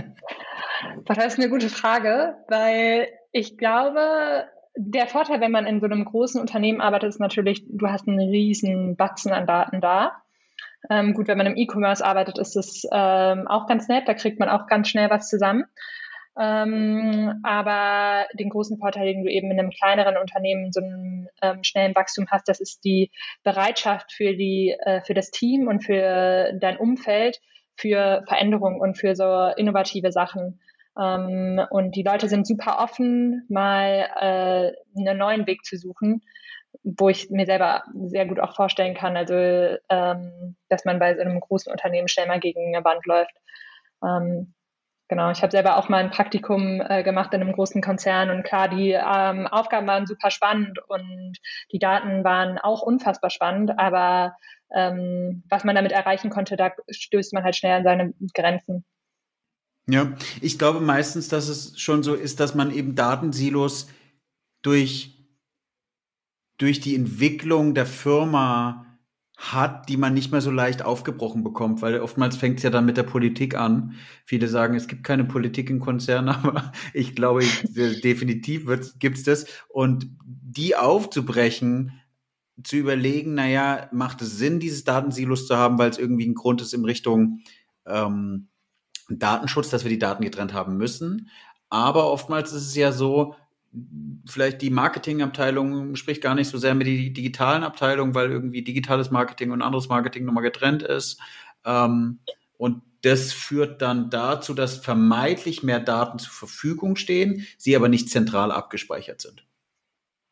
das 1.04 1.24
ist 1.24 1.38
eine 1.38 1.48
gute 1.48 1.68
Frage, 1.68 2.38
weil 2.48 3.06
ich 3.30 3.56
glaube, 3.56 4.48
der 4.76 5.06
Vorteil, 5.06 5.40
wenn 5.40 5.52
man 5.52 5.66
in 5.66 5.78
so 5.78 5.86
einem 5.86 6.04
großen 6.04 6.40
Unternehmen 6.40 6.80
arbeitet, 6.80 7.10
ist 7.10 7.20
natürlich, 7.20 7.64
du 7.68 7.86
hast 7.86 8.08
einen 8.08 8.18
riesen 8.18 8.96
Batzen 8.96 9.32
an 9.32 9.46
Daten 9.46 9.80
da. 9.80 10.23
Ähm, 10.90 11.14
gut, 11.14 11.28
wenn 11.28 11.38
man 11.38 11.46
im 11.46 11.56
E-Commerce 11.56 12.04
arbeitet, 12.04 12.38
ist 12.38 12.56
es 12.56 12.86
ähm, 12.92 13.46
auch 13.48 13.66
ganz 13.66 13.88
nett, 13.88 14.06
da 14.06 14.14
kriegt 14.14 14.38
man 14.38 14.48
auch 14.48 14.66
ganz 14.66 14.88
schnell 14.88 15.10
was 15.10 15.28
zusammen. 15.28 15.64
Ähm, 16.36 17.40
aber 17.44 18.26
den 18.34 18.50
großen 18.50 18.78
Vorteil, 18.78 19.06
den 19.06 19.22
du 19.22 19.30
eben 19.30 19.50
in 19.50 19.58
einem 19.58 19.70
kleineren 19.70 20.16
Unternehmen 20.16 20.72
so 20.72 20.80
einen 20.80 21.28
ähm, 21.42 21.62
schnellen 21.62 21.94
Wachstum 21.94 22.26
hast, 22.30 22.48
das 22.48 22.60
ist 22.60 22.84
die 22.84 23.12
Bereitschaft 23.44 24.12
für 24.12 24.34
die, 24.34 24.76
äh, 24.80 25.00
für 25.02 25.14
das 25.14 25.30
Team 25.30 25.68
und 25.68 25.84
für 25.84 26.52
dein 26.60 26.76
Umfeld 26.76 27.40
für 27.76 28.22
Veränderung 28.26 28.80
und 28.80 28.96
für 28.96 29.14
so 29.14 29.50
innovative 29.56 30.12
Sachen. 30.12 30.60
Ähm, 31.00 31.60
und 31.70 31.96
die 31.96 32.02
Leute 32.02 32.28
sind 32.28 32.46
super 32.46 32.78
offen, 32.78 33.44
mal 33.48 34.08
äh, 34.20 35.00
einen 35.00 35.18
neuen 35.18 35.46
Weg 35.46 35.64
zu 35.64 35.76
suchen 35.76 36.22
wo 36.84 37.08
ich 37.08 37.30
mir 37.30 37.46
selber 37.46 37.82
sehr 38.06 38.26
gut 38.26 38.38
auch 38.38 38.54
vorstellen 38.54 38.94
kann, 38.94 39.16
also 39.16 39.34
ähm, 39.34 40.56
dass 40.68 40.84
man 40.84 40.98
bei 40.98 41.14
so 41.14 41.22
einem 41.22 41.40
großen 41.40 41.72
Unternehmen 41.72 42.08
schnell 42.08 42.26
mal 42.26 42.40
gegen 42.40 42.74
eine 42.74 42.84
Wand 42.84 43.04
läuft. 43.06 43.34
Ähm, 44.04 44.54
Genau, 45.08 45.30
ich 45.30 45.42
habe 45.42 45.50
selber 45.50 45.76
auch 45.76 45.90
mal 45.90 46.02
ein 46.02 46.10
Praktikum 46.10 46.80
äh, 46.80 47.02
gemacht 47.02 47.34
in 47.34 47.42
einem 47.42 47.52
großen 47.52 47.82
Konzern 47.82 48.30
und 48.30 48.42
klar, 48.42 48.68
die 48.68 48.92
ähm, 48.92 49.46
Aufgaben 49.46 49.86
waren 49.86 50.06
super 50.06 50.30
spannend 50.30 50.78
und 50.88 51.36
die 51.72 51.78
Daten 51.78 52.24
waren 52.24 52.56
auch 52.58 52.80
unfassbar 52.80 53.28
spannend, 53.28 53.78
aber 53.78 54.34
ähm, 54.74 55.42
was 55.50 55.62
man 55.62 55.74
damit 55.74 55.92
erreichen 55.92 56.30
konnte, 56.30 56.56
da 56.56 56.72
stößt 56.88 57.34
man 57.34 57.44
halt 57.44 57.54
schnell 57.54 57.76
an 57.76 57.84
seine 57.84 58.14
Grenzen. 58.32 58.84
Ja, 59.86 60.14
ich 60.40 60.58
glaube 60.58 60.80
meistens, 60.80 61.28
dass 61.28 61.48
es 61.48 61.78
schon 61.78 62.02
so 62.02 62.14
ist, 62.14 62.40
dass 62.40 62.54
man 62.54 62.72
eben 62.72 62.94
Datensilos 62.94 63.90
durch, 64.62 65.13
durch 66.58 66.80
die 66.80 66.94
Entwicklung 66.94 67.74
der 67.74 67.86
Firma 67.86 68.86
hat, 69.36 69.88
die 69.88 69.96
man 69.96 70.14
nicht 70.14 70.30
mehr 70.30 70.40
so 70.40 70.50
leicht 70.50 70.82
aufgebrochen 70.82 71.42
bekommt, 71.42 71.82
weil 71.82 72.00
oftmals 72.00 72.36
fängt 72.36 72.58
es 72.58 72.62
ja 72.62 72.70
dann 72.70 72.86
mit 72.86 72.96
der 72.96 73.02
Politik 73.02 73.56
an. 73.56 73.94
Viele 74.24 74.48
sagen, 74.48 74.74
es 74.74 74.86
gibt 74.86 75.02
keine 75.02 75.24
Politik 75.24 75.70
in 75.70 75.80
Konzernen, 75.80 76.28
aber 76.42 76.72
ich 76.92 77.14
glaube, 77.14 77.44
definitiv 77.74 78.66
gibt 78.98 79.18
es 79.18 79.24
das. 79.24 79.46
Und 79.68 80.06
die 80.24 80.76
aufzubrechen, 80.76 82.00
zu 82.62 82.76
überlegen, 82.76 83.34
naja, 83.34 83.88
macht 83.92 84.22
es 84.22 84.38
Sinn, 84.38 84.60
dieses 84.60 84.84
Datensilos 84.84 85.48
zu 85.48 85.56
haben, 85.56 85.78
weil 85.78 85.90
es 85.90 85.98
irgendwie 85.98 86.26
ein 86.26 86.34
Grund 86.34 86.62
ist 86.62 86.72
in 86.72 86.84
Richtung 86.84 87.40
ähm, 87.84 88.48
Datenschutz, 89.08 89.70
dass 89.70 89.84
wir 89.84 89.90
die 89.90 89.98
Daten 89.98 90.22
getrennt 90.22 90.52
haben 90.52 90.76
müssen. 90.76 91.30
Aber 91.68 92.10
oftmals 92.12 92.52
ist 92.52 92.66
es 92.68 92.76
ja 92.76 92.92
so, 92.92 93.34
vielleicht 94.26 94.62
die 94.62 94.70
Marketingabteilung 94.70 95.96
spricht 95.96 96.22
gar 96.22 96.34
nicht 96.34 96.48
so 96.48 96.58
sehr 96.58 96.74
mit 96.74 96.86
die 96.86 97.12
digitalen 97.12 97.64
Abteilungen, 97.64 98.14
weil 98.14 98.30
irgendwie 98.30 98.62
digitales 98.62 99.10
Marketing 99.10 99.50
und 99.50 99.62
anderes 99.62 99.88
Marketing 99.88 100.24
nochmal 100.24 100.42
getrennt 100.42 100.82
ist. 100.82 101.20
Ähm, 101.64 102.20
und 102.56 102.82
das 103.02 103.32
führt 103.32 103.82
dann 103.82 104.10
dazu, 104.10 104.54
dass 104.54 104.78
vermeintlich 104.78 105.62
mehr 105.62 105.80
Daten 105.80 106.18
zur 106.18 106.32
Verfügung 106.32 106.96
stehen, 106.96 107.46
sie 107.58 107.76
aber 107.76 107.88
nicht 107.88 108.08
zentral 108.08 108.50
abgespeichert 108.50 109.20
sind. 109.20 109.44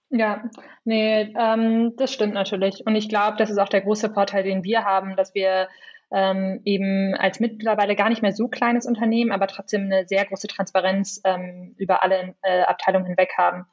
Ja, 0.08 0.44
nee, 0.84 1.32
ähm, 1.38 1.94
das 1.96 2.12
stimmt 2.12 2.34
natürlich. 2.34 2.86
Und 2.86 2.94
ich 2.96 3.08
glaube, 3.08 3.36
das 3.38 3.50
ist 3.50 3.58
auch 3.58 3.68
der 3.68 3.80
große 3.80 4.12
Vorteil, 4.12 4.44
den 4.44 4.62
wir 4.62 4.84
haben, 4.84 5.16
dass 5.16 5.34
wir 5.34 5.68
ähm, 6.12 6.60
eben 6.64 7.14
als 7.14 7.40
mittlerweile 7.40 7.96
gar 7.96 8.08
nicht 8.08 8.22
mehr 8.22 8.32
so 8.32 8.48
kleines 8.48 8.86
Unternehmen, 8.86 9.32
aber 9.32 9.46
trotzdem 9.46 9.84
eine 9.84 10.06
sehr 10.06 10.24
große 10.24 10.46
Transparenz 10.46 11.20
ähm, 11.24 11.74
über 11.78 12.02
alle 12.02 12.34
äh, 12.42 12.62
Abteilungen 12.62 13.06
hinweg 13.06 13.32
haben. 13.38 13.66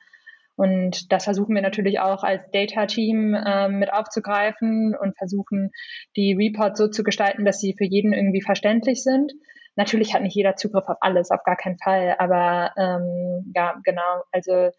Und 0.56 1.12
das 1.14 1.24
versuchen 1.24 1.56
wir 1.56 1.62
natürlich 1.62 2.00
auch 2.00 2.24
als 2.24 2.42
Data-Team 2.52 3.34
äh, 3.34 3.70
mit 3.70 3.94
aufzugreifen 3.94 4.94
und 4.94 5.18
versuchen, 5.18 5.72
die 6.18 6.34
Reports 6.34 6.78
so 6.78 6.90
zu 6.90 7.04
gestalten, 7.04 7.46
dass 7.46 7.60
sie 7.60 7.76
für 7.78 7.86
jeden 7.86 8.12
irgendwie 8.12 8.42
verständlich 8.42 9.04
sind. 9.04 9.32
Natürlich 9.78 10.14
hat 10.14 10.22
nicht 10.22 10.36
jeder 10.36 10.58
Zugriff 10.58 10.84
auf 10.88 10.98
alles, 11.00 11.32
auf 11.32 11.44
gar 11.44 11.56
keinen 11.56 11.78
Fall. 11.78 12.16
Aber 12.20 12.74
ähm, 12.78 13.54
ja, 13.56 13.80
genau. 13.86 14.24
Also 14.34 14.72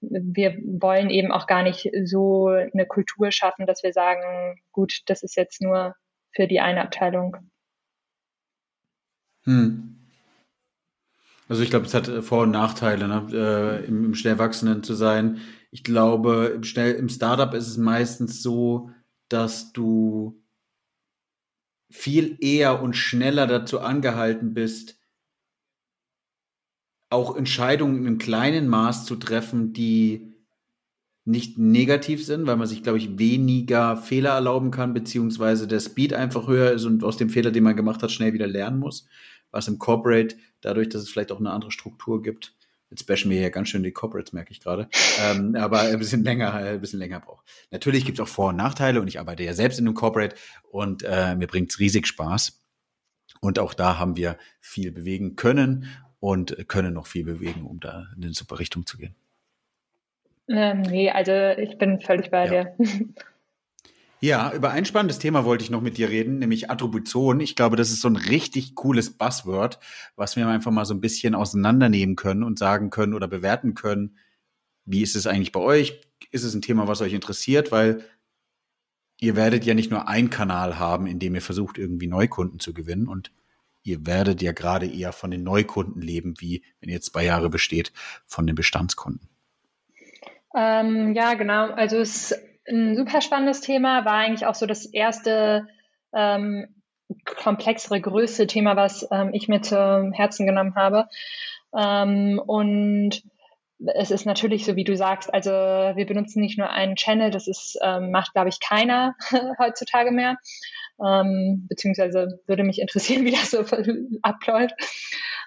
wir 0.00 0.56
wollen 0.64 1.10
eben 1.10 1.32
auch 1.32 1.48
gar 1.48 1.64
nicht 1.64 1.90
so 2.04 2.46
eine 2.46 2.86
Kultur 2.86 3.32
schaffen, 3.32 3.66
dass 3.66 3.82
wir 3.82 3.92
sagen, 3.92 4.60
gut, 4.70 5.00
das 5.06 5.24
ist 5.24 5.36
jetzt 5.36 5.60
nur 5.60 5.96
für 6.34 6.46
die 6.46 6.60
eine 6.60 6.82
Abteilung. 6.82 7.36
Hm. 9.44 9.96
Also 11.48 11.62
ich 11.62 11.70
glaube, 11.70 11.86
es 11.86 11.94
hat 11.94 12.08
Vor- 12.24 12.42
und 12.42 12.50
Nachteile, 12.50 13.08
ne? 13.08 13.26
äh, 13.32 13.86
im, 13.86 14.04
im 14.04 14.14
schnell 14.14 14.38
wachsenden 14.38 14.82
zu 14.82 14.94
sein. 14.94 15.40
Ich 15.70 15.82
glaube, 15.82 16.52
im, 16.54 16.64
schnell, 16.64 16.94
im 16.94 17.08
Startup 17.08 17.52
ist 17.54 17.68
es 17.68 17.78
meistens 17.78 18.42
so, 18.42 18.90
dass 19.28 19.72
du 19.72 20.42
viel 21.90 22.36
eher 22.40 22.82
und 22.82 22.94
schneller 22.94 23.46
dazu 23.46 23.80
angehalten 23.80 24.52
bist, 24.52 25.00
auch 27.10 27.34
Entscheidungen 27.34 28.00
in 28.00 28.06
einem 28.06 28.18
kleinen 28.18 28.68
Maß 28.68 29.06
zu 29.06 29.16
treffen, 29.16 29.72
die 29.72 30.27
nicht 31.28 31.58
negativ 31.58 32.24
sind, 32.24 32.46
weil 32.46 32.56
man 32.56 32.66
sich, 32.66 32.82
glaube 32.82 32.96
ich, 32.96 33.18
weniger 33.18 33.98
Fehler 33.98 34.30
erlauben 34.30 34.70
kann, 34.70 34.94
beziehungsweise 34.94 35.68
der 35.68 35.78
Speed 35.78 36.14
einfach 36.14 36.48
höher 36.48 36.72
ist 36.72 36.86
und 36.86 37.04
aus 37.04 37.18
dem 37.18 37.28
Fehler, 37.28 37.50
den 37.50 37.64
man 37.64 37.76
gemacht 37.76 38.02
hat, 38.02 38.10
schnell 38.10 38.32
wieder 38.32 38.46
lernen 38.46 38.78
muss. 38.78 39.06
Was 39.50 39.68
im 39.68 39.78
Corporate, 39.78 40.36
dadurch, 40.62 40.88
dass 40.88 41.02
es 41.02 41.10
vielleicht 41.10 41.30
auch 41.30 41.38
eine 41.38 41.50
andere 41.50 41.70
Struktur 41.70 42.22
gibt, 42.22 42.54
jetzt 42.90 43.06
bashen 43.06 43.30
wir 43.30 43.38
hier 43.38 43.50
ganz 43.50 43.68
schön 43.68 43.82
die 43.82 43.92
Corporates, 43.92 44.32
merke 44.32 44.52
ich 44.52 44.60
gerade, 44.60 44.88
ähm, 45.20 45.54
aber 45.58 45.80
ein 45.80 45.98
bisschen 45.98 46.24
länger, 46.24 46.54
ein 46.54 46.80
bisschen 46.80 46.98
länger 46.98 47.20
braucht. 47.20 47.46
Natürlich 47.70 48.06
gibt 48.06 48.18
es 48.18 48.22
auch 48.22 48.28
Vor- 48.28 48.48
und 48.48 48.56
Nachteile 48.56 48.98
und 49.02 49.08
ich 49.08 49.20
arbeite 49.20 49.42
ja 49.42 49.52
selbst 49.52 49.78
in 49.78 49.86
einem 49.86 49.94
Corporate 49.94 50.34
und 50.70 51.02
äh, 51.02 51.36
mir 51.36 51.46
bringt 51.46 51.70
es 51.70 51.78
riesig 51.78 52.06
Spaß. 52.06 52.62
Und 53.42 53.58
auch 53.58 53.74
da 53.74 53.98
haben 53.98 54.16
wir 54.16 54.38
viel 54.60 54.92
bewegen 54.92 55.36
können 55.36 55.88
und 56.20 56.56
können 56.68 56.94
noch 56.94 57.06
viel 57.06 57.24
bewegen, 57.24 57.66
um 57.66 57.80
da 57.80 58.06
in 58.16 58.24
eine 58.24 58.32
super 58.32 58.58
Richtung 58.58 58.86
zu 58.86 58.96
gehen. 58.96 59.14
Ähm, 60.48 60.82
nee, 60.82 61.10
also 61.10 61.32
ich 61.60 61.78
bin 61.78 62.00
völlig 62.00 62.30
bei 62.30 62.46
ja. 62.46 62.64
dir. 62.64 62.76
Ja, 64.20 64.52
über 64.52 64.70
ein 64.70 64.84
spannendes 64.84 65.20
Thema 65.20 65.44
wollte 65.44 65.62
ich 65.62 65.70
noch 65.70 65.80
mit 65.80 65.96
dir 65.96 66.08
reden, 66.08 66.40
nämlich 66.40 66.70
Attribution. 66.70 67.38
Ich 67.38 67.54
glaube, 67.54 67.76
das 67.76 67.90
ist 67.90 68.00
so 68.00 68.08
ein 68.08 68.16
richtig 68.16 68.74
cooles 68.74 69.10
Buzzword, 69.10 69.78
was 70.16 70.34
wir 70.34 70.48
einfach 70.48 70.72
mal 70.72 70.84
so 70.84 70.94
ein 70.94 71.00
bisschen 71.00 71.36
auseinandernehmen 71.36 72.16
können 72.16 72.42
und 72.42 72.58
sagen 72.58 72.90
können 72.90 73.14
oder 73.14 73.28
bewerten 73.28 73.74
können. 73.74 74.18
Wie 74.84 75.02
ist 75.02 75.14
es 75.14 75.28
eigentlich 75.28 75.52
bei 75.52 75.60
euch? 75.60 76.00
Ist 76.32 76.42
es 76.42 76.52
ein 76.52 76.62
Thema, 76.62 76.88
was 76.88 77.00
euch 77.00 77.12
interessiert? 77.12 77.70
Weil 77.70 78.02
ihr 79.20 79.36
werdet 79.36 79.64
ja 79.64 79.74
nicht 79.74 79.92
nur 79.92 80.08
einen 80.08 80.30
Kanal 80.30 80.80
haben, 80.80 81.06
in 81.06 81.20
dem 81.20 81.36
ihr 81.36 81.42
versucht, 81.42 81.78
irgendwie 81.78 82.08
Neukunden 82.08 82.58
zu 82.58 82.74
gewinnen 82.74 83.06
und 83.06 83.30
ihr 83.84 84.04
werdet 84.04 84.42
ja 84.42 84.50
gerade 84.50 84.86
eher 84.86 85.12
von 85.12 85.30
den 85.30 85.44
Neukunden 85.44 86.02
leben, 86.02 86.34
wie 86.38 86.64
wenn 86.80 86.88
ihr 86.88 86.96
jetzt 86.96 87.12
zwei 87.12 87.24
Jahre 87.24 87.50
besteht, 87.50 87.92
von 88.26 88.48
den 88.48 88.56
Bestandskunden. 88.56 89.28
Ähm, 90.54 91.14
ja, 91.14 91.34
genau. 91.34 91.70
Also 91.70 91.98
es 91.98 92.32
ist 92.32 92.44
ein 92.68 92.96
super 92.96 93.20
spannendes 93.20 93.60
Thema, 93.60 94.04
war 94.04 94.14
eigentlich 94.14 94.46
auch 94.46 94.54
so 94.54 94.66
das 94.66 94.86
erste 94.86 95.66
ähm, 96.14 96.66
komplexere, 97.24 98.00
größte 98.00 98.46
Thema, 98.46 98.76
was 98.76 99.06
ähm, 99.10 99.30
ich 99.32 99.48
mir 99.48 99.62
zu 99.62 100.10
Herzen 100.12 100.46
genommen 100.46 100.74
habe. 100.74 101.08
Ähm, 101.76 102.40
und 102.44 103.22
es 103.94 104.10
ist 104.10 104.26
natürlich 104.26 104.64
so, 104.64 104.76
wie 104.76 104.84
du 104.84 104.96
sagst, 104.96 105.32
also 105.32 105.50
wir 105.50 106.06
benutzen 106.06 106.40
nicht 106.40 106.58
nur 106.58 106.70
einen 106.70 106.96
Channel, 106.96 107.30
das 107.30 107.46
ist, 107.46 107.78
ähm, 107.82 108.10
macht, 108.10 108.32
glaube 108.32 108.48
ich, 108.48 108.60
keiner 108.60 109.14
heutzutage 109.58 110.10
mehr. 110.10 110.36
Ähm, 111.04 111.66
beziehungsweise 111.68 112.40
würde 112.46 112.64
mich 112.64 112.80
interessieren, 112.80 113.24
wie 113.24 113.30
das 113.30 113.50
so 113.50 113.64
abläuft. 114.22 114.74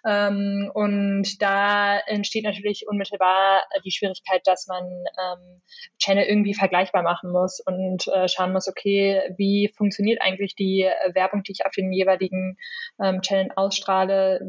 Ähm, 0.06 0.72
und 0.74 1.42
da 1.42 2.00
entsteht 2.00 2.44
natürlich 2.44 2.86
unmittelbar 2.88 3.64
die 3.86 3.92
Schwierigkeit, 3.92 4.42
dass 4.46 4.68
man 4.68 4.84
ähm, 4.86 5.62
Channel 6.00 6.26
irgendwie 6.26 6.54
vergleichbar 6.54 7.04
machen 7.04 7.32
muss 7.32 7.60
und 7.60 8.08
äh, 8.08 8.28
schauen 8.28 8.54
muss, 8.54 8.68
okay, 8.68 9.22
wie 9.38 9.72
funktioniert 9.76 10.22
eigentlich 10.22 10.56
die 10.56 10.84
äh, 10.84 11.14
Werbung, 11.14 11.44
die 11.44 11.52
ich 11.52 11.66
auf 11.66 11.72
den 11.72 11.92
jeweiligen 11.92 12.58
ähm, 13.02 13.22
Channel 13.22 13.52
ausstrahle? 13.56 14.42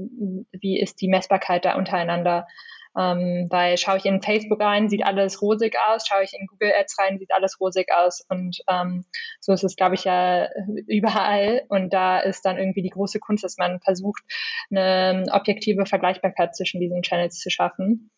Wie 0.53 0.81
ist 0.81 1.01
die 1.01 1.09
Messbarkeit 1.09 1.65
da 1.65 1.75
untereinander? 1.77 2.47
Ähm, 2.97 3.47
weil 3.51 3.79
schaue 3.79 3.97
ich 3.97 4.05
in 4.05 4.21
Facebook 4.21 4.61
rein, 4.61 4.89
sieht 4.89 5.05
alles 5.05 5.41
rosig 5.41 5.77
aus, 5.89 6.07
schaue 6.07 6.25
ich 6.25 6.35
in 6.39 6.47
Google 6.47 6.73
Ads 6.79 6.99
rein, 6.99 7.19
sieht 7.19 7.33
alles 7.33 7.59
rosig 7.61 7.89
aus. 7.93 8.25
Und 8.29 8.59
ähm, 8.69 9.05
so 9.41 9.53
ist 9.53 9.65
es, 9.65 9.77
glaube 9.77 9.95
ich, 9.95 10.05
ja 10.05 10.49
überall. 10.87 11.63
Und 11.69 11.93
da 11.93 12.19
ist 12.21 12.45
dann 12.45 12.59
irgendwie 12.59 12.83
die 12.83 12.91
große 12.91 13.19
Kunst, 13.19 13.45
dass 13.45 13.57
man 13.57 13.81
versucht, 13.81 14.23
eine 14.71 15.25
objektive 15.31 15.87
Vergleichbarkeit 15.87 16.55
zwischen 16.55 16.81
diesen 16.81 17.03
Channels 17.03 17.39
zu 17.39 17.51
schaffen. 17.51 18.11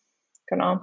Genau. 0.47 0.81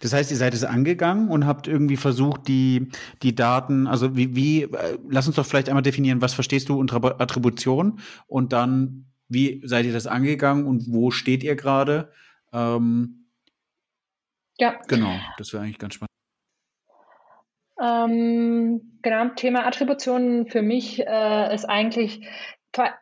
Das 0.00 0.12
heißt, 0.12 0.30
ihr 0.30 0.36
seid 0.36 0.54
es 0.54 0.64
angegangen 0.64 1.28
und 1.28 1.46
habt 1.46 1.66
irgendwie 1.66 1.96
versucht, 1.96 2.46
die, 2.46 2.88
die 3.22 3.34
Daten, 3.34 3.86
also 3.86 4.16
wie, 4.16 4.36
wie, 4.36 4.62
äh, 4.64 4.98
lass 5.08 5.26
uns 5.26 5.36
doch 5.36 5.46
vielleicht 5.46 5.68
einmal 5.68 5.82
definieren, 5.82 6.20
was 6.20 6.34
verstehst 6.34 6.68
du 6.68 6.78
unter 6.78 7.20
Attribution 7.20 8.00
und 8.26 8.52
dann 8.52 9.06
wie 9.28 9.60
seid 9.64 9.86
ihr 9.86 9.92
das 9.92 10.06
angegangen 10.06 10.66
und 10.66 10.92
wo 10.92 11.10
steht 11.10 11.42
ihr 11.42 11.56
gerade? 11.56 12.12
Ähm, 12.52 13.26
ja. 14.58 14.80
Genau, 14.88 15.18
das 15.36 15.52
wäre 15.52 15.62
eigentlich 15.62 15.78
ganz 15.78 15.94
spannend. 15.94 16.08
Ähm, 17.80 18.98
genau, 19.02 19.28
Thema 19.36 19.66
Attribution 19.66 20.46
für 20.46 20.62
mich 20.62 21.00
äh, 21.06 21.54
ist 21.54 21.64
eigentlich 21.64 22.26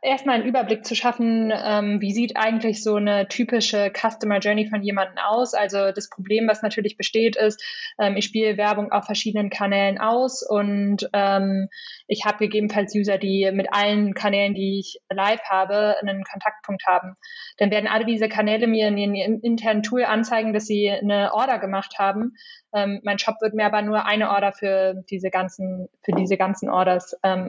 erstmal 0.03 0.37
einen 0.37 0.47
Überblick 0.47 0.85
zu 0.85 0.95
schaffen, 0.95 1.53
ähm, 1.55 2.01
wie 2.01 2.13
sieht 2.13 2.37
eigentlich 2.37 2.83
so 2.83 2.97
eine 2.97 3.29
typische 3.29 3.93
Customer 3.93 4.39
Journey 4.39 4.69
von 4.69 4.83
jemandem 4.83 5.19
aus. 5.19 5.55
Also 5.55 5.93
das 5.93 6.09
Problem, 6.09 6.49
was 6.49 6.63
natürlich 6.63 6.97
besteht, 6.97 7.37
ist, 7.37 7.63
ähm, 7.99 8.17
ich 8.17 8.25
spiele 8.25 8.57
Werbung 8.57 8.93
auf 8.93 9.05
verschiedenen 9.05 9.51
Kanälen 9.51 9.99
aus 9.99 10.43
und 10.49 11.09
ähm, 11.13 11.69
ich 12.07 12.25
habe 12.25 12.39
gegebenenfalls 12.39 12.95
User, 12.95 13.19
die 13.19 13.51
mit 13.53 13.73
allen 13.73 14.15
Kanälen, 14.15 14.55
die 14.55 14.79
ich 14.79 15.01
live 15.11 15.43
habe, 15.45 15.97
einen 16.01 16.25
Kontaktpunkt 16.25 16.87
haben. 16.87 17.17
Dann 17.59 17.71
werden 17.71 17.89
alle 17.89 18.07
diese 18.07 18.29
Kanäle 18.29 18.67
mir 18.67 18.89
in 18.89 18.97
ihrem 18.97 19.41
internen 19.43 19.83
Tool 19.83 20.05
anzeigen, 20.05 20.53
dass 20.53 20.67
sie 20.67 20.91
eine 20.91 21.35
Order 21.35 21.59
gemacht 21.59 21.97
haben. 21.99 22.35
Ähm, 22.73 23.01
mein 23.05 23.19
Shop 23.19 23.37
wird 23.41 23.55
mir 23.55 23.67
aber 23.67 23.83
nur 23.83 24.07
eine 24.07 24.31
Order 24.31 24.53
für 24.53 25.03
diese 25.11 25.31
ganzen, 25.31 25.89
für 26.05 26.13
diese 26.13 26.37
ganzen 26.37 26.71
Orders 26.71 27.17
ähm, 27.23 27.49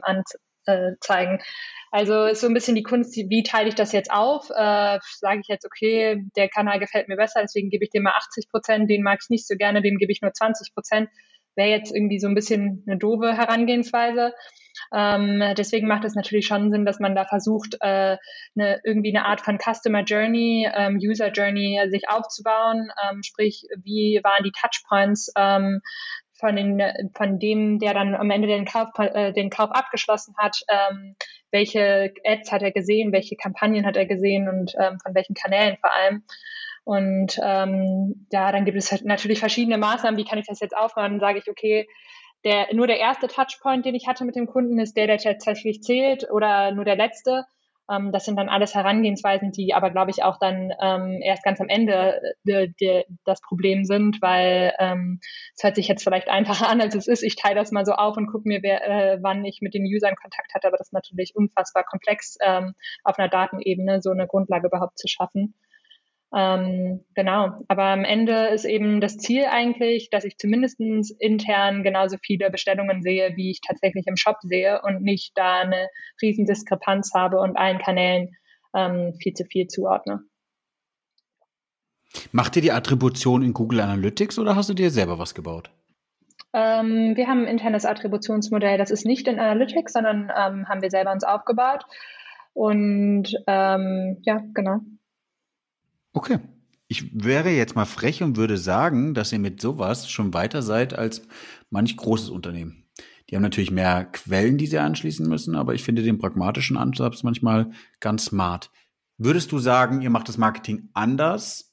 äh, 0.66 0.92
zeigen. 1.00 1.40
Also 1.90 2.26
ist 2.26 2.40
so 2.40 2.46
ein 2.46 2.54
bisschen 2.54 2.74
die 2.74 2.82
Kunst, 2.82 3.16
wie 3.16 3.42
teile 3.42 3.68
ich 3.68 3.74
das 3.74 3.92
jetzt 3.92 4.10
auf? 4.10 4.50
Äh, 4.50 4.98
Sage 5.02 5.40
ich 5.40 5.48
jetzt, 5.48 5.64
okay, 5.64 6.24
der 6.36 6.48
Kanal 6.48 6.78
gefällt 6.78 7.08
mir 7.08 7.16
besser, 7.16 7.40
deswegen 7.40 7.70
gebe 7.70 7.84
ich 7.84 7.90
dem 7.90 8.02
mal 8.02 8.12
80 8.16 8.50
Prozent, 8.50 8.90
den 8.90 9.02
mag 9.02 9.20
ich 9.22 9.30
nicht 9.30 9.46
so 9.46 9.56
gerne, 9.56 9.82
dem 9.82 9.96
gebe 9.96 10.12
ich 10.12 10.20
nur 10.20 10.32
20 10.32 10.74
Prozent. 10.74 11.08
Wäre 11.56 11.70
jetzt 11.70 11.92
irgendwie 11.92 12.20
so 12.20 12.28
ein 12.28 12.34
bisschen 12.34 12.84
eine 12.86 12.98
doofe 12.98 13.36
Herangehensweise. 13.36 14.32
Ähm, 14.94 15.42
deswegen 15.56 15.88
macht 15.88 16.04
es 16.04 16.14
natürlich 16.14 16.46
schon 16.46 16.70
Sinn, 16.70 16.84
dass 16.84 17.00
man 17.00 17.16
da 17.16 17.24
versucht, 17.24 17.76
äh, 17.80 18.16
eine, 18.56 18.80
irgendwie 18.84 19.16
eine 19.16 19.26
Art 19.26 19.40
von 19.40 19.58
Customer 19.58 20.02
Journey, 20.04 20.68
ähm, 20.72 20.98
User 21.02 21.32
Journey 21.32 21.80
sich 21.90 22.08
aufzubauen. 22.08 22.90
Ähm, 23.10 23.22
sprich, 23.22 23.64
wie 23.82 24.20
waren 24.22 24.44
die 24.44 24.52
Touchpoints? 24.52 25.32
Von, 26.38 26.54
den, 26.54 26.80
von 27.16 27.38
dem, 27.38 27.80
der 27.80 27.94
dann 27.94 28.14
am 28.14 28.30
Ende 28.30 28.46
den 28.46 28.64
Kauf, 28.64 28.90
äh, 28.98 29.32
den 29.32 29.50
Kauf 29.50 29.70
abgeschlossen 29.72 30.34
hat, 30.38 30.56
ähm, 30.68 31.16
welche 31.50 32.12
Ads 32.24 32.52
hat 32.52 32.62
er 32.62 32.70
gesehen, 32.70 33.12
welche 33.12 33.34
Kampagnen 33.36 33.84
hat 33.84 33.96
er 33.96 34.06
gesehen 34.06 34.48
und 34.48 34.72
ähm, 34.78 34.98
von 35.04 35.14
welchen 35.14 35.34
Kanälen 35.34 35.76
vor 35.80 35.92
allem. 35.92 36.22
Und 36.84 37.38
ähm, 37.42 38.26
ja, 38.32 38.50
dann 38.52 38.64
gibt 38.64 38.78
es 38.78 38.90
halt 38.90 39.04
natürlich 39.04 39.40
verschiedene 39.40 39.78
Maßnahmen, 39.78 40.18
wie 40.18 40.24
kann 40.24 40.38
ich 40.38 40.46
das 40.46 40.60
jetzt 40.60 40.76
aufbauen? 40.76 41.10
Dann 41.12 41.20
sage 41.20 41.38
ich, 41.38 41.50
okay, 41.50 41.86
der, 42.44 42.72
nur 42.72 42.86
der 42.86 42.98
erste 42.98 43.28
Touchpoint, 43.28 43.84
den 43.84 43.94
ich 43.94 44.06
hatte 44.06 44.24
mit 44.24 44.36
dem 44.36 44.46
Kunden, 44.46 44.78
ist 44.78 44.96
der, 44.96 45.06
der 45.06 45.18
tatsächlich 45.18 45.82
zählt 45.82 46.30
oder 46.30 46.72
nur 46.72 46.84
der 46.84 46.96
letzte. 46.96 47.44
Ähm, 47.90 48.12
das 48.12 48.24
sind 48.24 48.36
dann 48.36 48.48
alles 48.48 48.74
Herangehensweisen, 48.74 49.52
die 49.52 49.74
aber, 49.74 49.90
glaube 49.90 50.10
ich, 50.10 50.22
auch 50.22 50.38
dann 50.38 50.72
ähm, 50.82 51.20
erst 51.22 51.42
ganz 51.42 51.60
am 51.60 51.68
Ende 51.68 52.20
de, 52.44 52.72
de, 52.80 53.04
das 53.24 53.40
Problem 53.40 53.84
sind, 53.84 54.20
weil 54.20 54.74
ähm, 54.78 55.20
es 55.54 55.62
hört 55.62 55.76
sich 55.76 55.88
jetzt 55.88 56.04
vielleicht 56.04 56.28
einfacher 56.28 56.68
an, 56.68 56.80
als 56.80 56.94
es 56.94 57.08
ist. 57.08 57.22
Ich 57.22 57.36
teile 57.36 57.56
das 57.56 57.72
mal 57.72 57.86
so 57.86 57.92
auf 57.92 58.16
und 58.16 58.26
gucke 58.30 58.48
mir, 58.48 58.62
wer, 58.62 58.86
äh, 58.86 59.18
wann 59.22 59.44
ich 59.44 59.60
mit 59.60 59.74
den 59.74 59.84
Usern 59.84 60.16
Kontakt 60.16 60.54
hatte, 60.54 60.68
aber 60.68 60.76
das 60.76 60.88
ist 60.88 60.92
natürlich 60.92 61.34
unfassbar 61.34 61.84
komplex, 61.84 62.36
ähm, 62.42 62.74
auf 63.04 63.18
einer 63.18 63.28
Datenebene 63.28 64.02
so 64.02 64.10
eine 64.10 64.26
Grundlage 64.26 64.68
überhaupt 64.68 64.98
zu 64.98 65.08
schaffen. 65.08 65.54
Ähm, 66.34 67.04
genau, 67.14 67.52
aber 67.68 67.84
am 67.84 68.04
Ende 68.04 68.48
ist 68.48 68.66
eben 68.66 69.00
das 69.00 69.16
Ziel 69.16 69.46
eigentlich, 69.46 70.10
dass 70.10 70.24
ich 70.24 70.36
zumindest 70.36 70.78
intern 71.18 71.82
genauso 71.82 72.18
viele 72.22 72.50
Bestellungen 72.50 73.02
sehe, 73.02 73.32
wie 73.36 73.50
ich 73.50 73.60
tatsächlich 73.66 74.06
im 74.06 74.16
Shop 74.16 74.36
sehe 74.42 74.82
und 74.82 75.02
nicht 75.02 75.32
da 75.36 75.60
eine 75.60 75.88
riesen 76.20 76.44
Diskrepanz 76.44 77.12
habe 77.14 77.40
und 77.40 77.56
allen 77.56 77.78
Kanälen 77.78 78.36
ähm, 78.74 79.14
viel 79.14 79.32
zu 79.32 79.44
viel 79.46 79.68
zuordne. 79.68 80.20
Macht 82.32 82.56
ihr 82.56 82.62
die 82.62 82.72
Attribution 82.72 83.42
in 83.42 83.54
Google 83.54 83.80
Analytics 83.80 84.38
oder 84.38 84.54
hast 84.54 84.68
du 84.68 84.74
dir 84.74 84.90
selber 84.90 85.18
was 85.18 85.34
gebaut? 85.34 85.70
Ähm, 86.52 87.16
wir 87.16 87.26
haben 87.26 87.42
ein 87.42 87.48
internes 87.48 87.84
Attributionsmodell, 87.84 88.78
das 88.78 88.90
ist 88.90 89.06
nicht 89.06 89.28
in 89.28 89.38
Analytics, 89.38 89.92
sondern 89.92 90.30
ähm, 90.36 90.68
haben 90.68 90.82
wir 90.82 90.90
selber 90.90 91.12
uns 91.12 91.24
aufgebaut. 91.24 91.84
Und 92.54 93.28
ähm, 93.46 94.18
ja, 94.22 94.42
genau. 94.54 94.80
Okay. 96.18 96.40
Ich 96.88 97.24
wäre 97.24 97.50
jetzt 97.50 97.76
mal 97.76 97.84
frech 97.84 98.24
und 98.24 98.36
würde 98.36 98.56
sagen, 98.56 99.14
dass 99.14 99.32
ihr 99.32 99.38
mit 99.38 99.60
sowas 99.60 100.10
schon 100.10 100.34
weiter 100.34 100.62
seid 100.62 100.98
als 100.98 101.22
manch 101.70 101.96
großes 101.96 102.30
Unternehmen. 102.30 102.88
Die 103.30 103.36
haben 103.36 103.42
natürlich 103.44 103.70
mehr 103.70 104.06
Quellen, 104.06 104.58
die 104.58 104.66
sie 104.66 104.78
anschließen 104.78 105.28
müssen, 105.28 105.54
aber 105.54 105.74
ich 105.74 105.84
finde 105.84 106.02
den 106.02 106.18
pragmatischen 106.18 106.76
Ansatz 106.76 107.22
manchmal 107.22 107.70
ganz 108.00 108.24
smart. 108.24 108.72
Würdest 109.16 109.52
du 109.52 109.60
sagen, 109.60 110.02
ihr 110.02 110.10
macht 110.10 110.28
das 110.28 110.38
Marketing 110.38 110.88
anders 110.92 111.72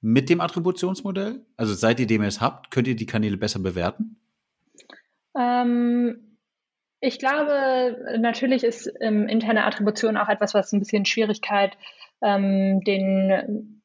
mit 0.00 0.30
dem 0.30 0.40
Attributionsmodell? 0.40 1.44
Also 1.56 1.74
seit 1.74 1.98
ihr 1.98 2.06
dem 2.06 2.22
es 2.22 2.40
habt, 2.40 2.70
könnt 2.70 2.86
ihr 2.86 2.94
die 2.94 3.06
Kanäle 3.06 3.36
besser 3.36 3.58
bewerten? 3.58 4.20
Ähm, 5.36 6.38
ich 7.00 7.18
glaube, 7.18 8.18
natürlich 8.20 8.62
ist 8.62 8.88
ähm, 9.00 9.26
interne 9.26 9.64
Attribution 9.64 10.16
auch 10.16 10.28
etwas, 10.28 10.54
was 10.54 10.72
ein 10.72 10.78
bisschen 10.78 11.06
Schwierigkeit 11.06 11.76
ähm, 12.22 12.80
den, 12.80 13.82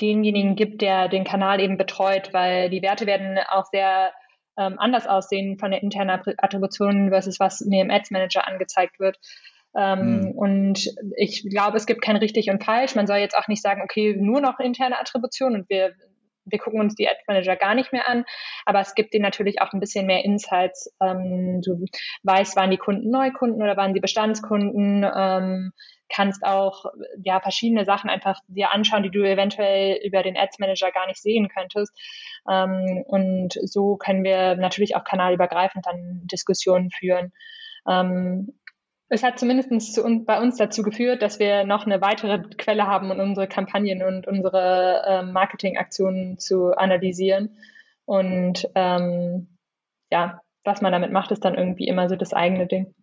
denjenigen 0.00 0.56
gibt, 0.56 0.82
der 0.82 1.08
den 1.08 1.24
Kanal 1.24 1.60
eben 1.60 1.76
betreut, 1.76 2.32
weil 2.32 2.70
die 2.70 2.82
Werte 2.82 3.06
werden 3.06 3.38
auch 3.48 3.66
sehr 3.66 4.12
ähm, 4.58 4.76
anders 4.78 5.06
aussehen 5.06 5.58
von 5.58 5.70
der 5.70 5.82
internen 5.82 6.20
Attribution 6.38 7.10
versus 7.10 7.40
was 7.40 7.60
mir 7.60 7.82
im 7.82 7.90
Ads 7.90 8.10
Manager 8.10 8.46
angezeigt 8.46 8.98
wird. 8.98 9.18
Ähm, 9.76 10.20
mhm. 10.20 10.30
Und 10.32 10.94
ich 11.16 11.48
glaube, 11.48 11.76
es 11.76 11.86
gibt 11.86 12.02
kein 12.02 12.16
richtig 12.16 12.50
und 12.50 12.64
falsch. 12.64 12.94
Man 12.94 13.06
soll 13.06 13.18
jetzt 13.18 13.36
auch 13.36 13.48
nicht 13.48 13.62
sagen, 13.62 13.82
okay, 13.82 14.16
nur 14.18 14.40
noch 14.40 14.58
interne 14.58 14.98
Attribution 14.98 15.54
und 15.54 15.68
wir, 15.68 15.92
wir 16.44 16.58
gucken 16.58 16.80
uns 16.80 16.94
die 16.94 17.08
Ad 17.08 17.18
Manager 17.26 17.56
gar 17.56 17.74
nicht 17.74 17.92
mehr 17.92 18.08
an. 18.08 18.24
Aber 18.64 18.80
es 18.80 18.94
gibt 18.94 19.14
denen 19.14 19.22
natürlich 19.22 19.60
auch 19.60 19.72
ein 19.72 19.80
bisschen 19.80 20.06
mehr 20.06 20.24
Insights. 20.24 20.92
Ähm, 21.00 21.60
du 21.64 21.84
weißt, 22.22 22.56
waren 22.56 22.70
die 22.70 22.78
Kunden 22.78 23.10
Neukunden 23.10 23.62
oder 23.62 23.76
waren 23.76 23.94
sie 23.94 24.00
Bestandskunden? 24.00 25.04
Ähm, 25.04 25.72
kannst 26.08 26.44
auch 26.44 26.86
ja 27.22 27.40
verschiedene 27.40 27.84
Sachen 27.84 28.10
einfach 28.10 28.40
dir 28.48 28.72
anschauen, 28.72 29.02
die 29.02 29.10
du 29.10 29.22
eventuell 29.22 29.98
über 30.04 30.22
den 30.22 30.36
Ads 30.36 30.58
Manager 30.58 30.90
gar 30.90 31.06
nicht 31.06 31.20
sehen 31.20 31.48
könntest. 31.48 31.92
Ähm, 32.50 33.04
und 33.06 33.54
so 33.62 33.96
können 33.96 34.24
wir 34.24 34.56
natürlich 34.56 34.96
auch 34.96 35.04
kanalübergreifend 35.04 35.86
dann 35.86 36.22
Diskussionen 36.30 36.90
führen. 36.90 37.32
Ähm, 37.88 38.52
es 39.10 39.22
hat 39.22 39.38
zumindest 39.38 39.94
zu 39.94 40.04
uns, 40.04 40.26
bei 40.26 40.40
uns 40.40 40.56
dazu 40.56 40.82
geführt, 40.82 41.22
dass 41.22 41.38
wir 41.38 41.64
noch 41.64 41.86
eine 41.86 42.00
weitere 42.00 42.40
Quelle 42.56 42.86
haben, 42.86 43.10
um 43.10 43.18
unsere 43.18 43.48
Kampagnen 43.48 44.02
und 44.02 44.26
unsere 44.26 45.02
äh, 45.06 45.22
Marketingaktionen 45.22 46.38
zu 46.38 46.76
analysieren. 46.76 47.56
Und 48.04 48.68
ähm, 48.74 49.58
ja, 50.10 50.40
was 50.64 50.82
man 50.82 50.92
damit 50.92 51.12
macht, 51.12 51.30
ist 51.30 51.44
dann 51.44 51.54
irgendwie 51.54 51.88
immer 51.88 52.08
so 52.08 52.16
das 52.16 52.34
eigene 52.34 52.66
Ding. 52.66 52.94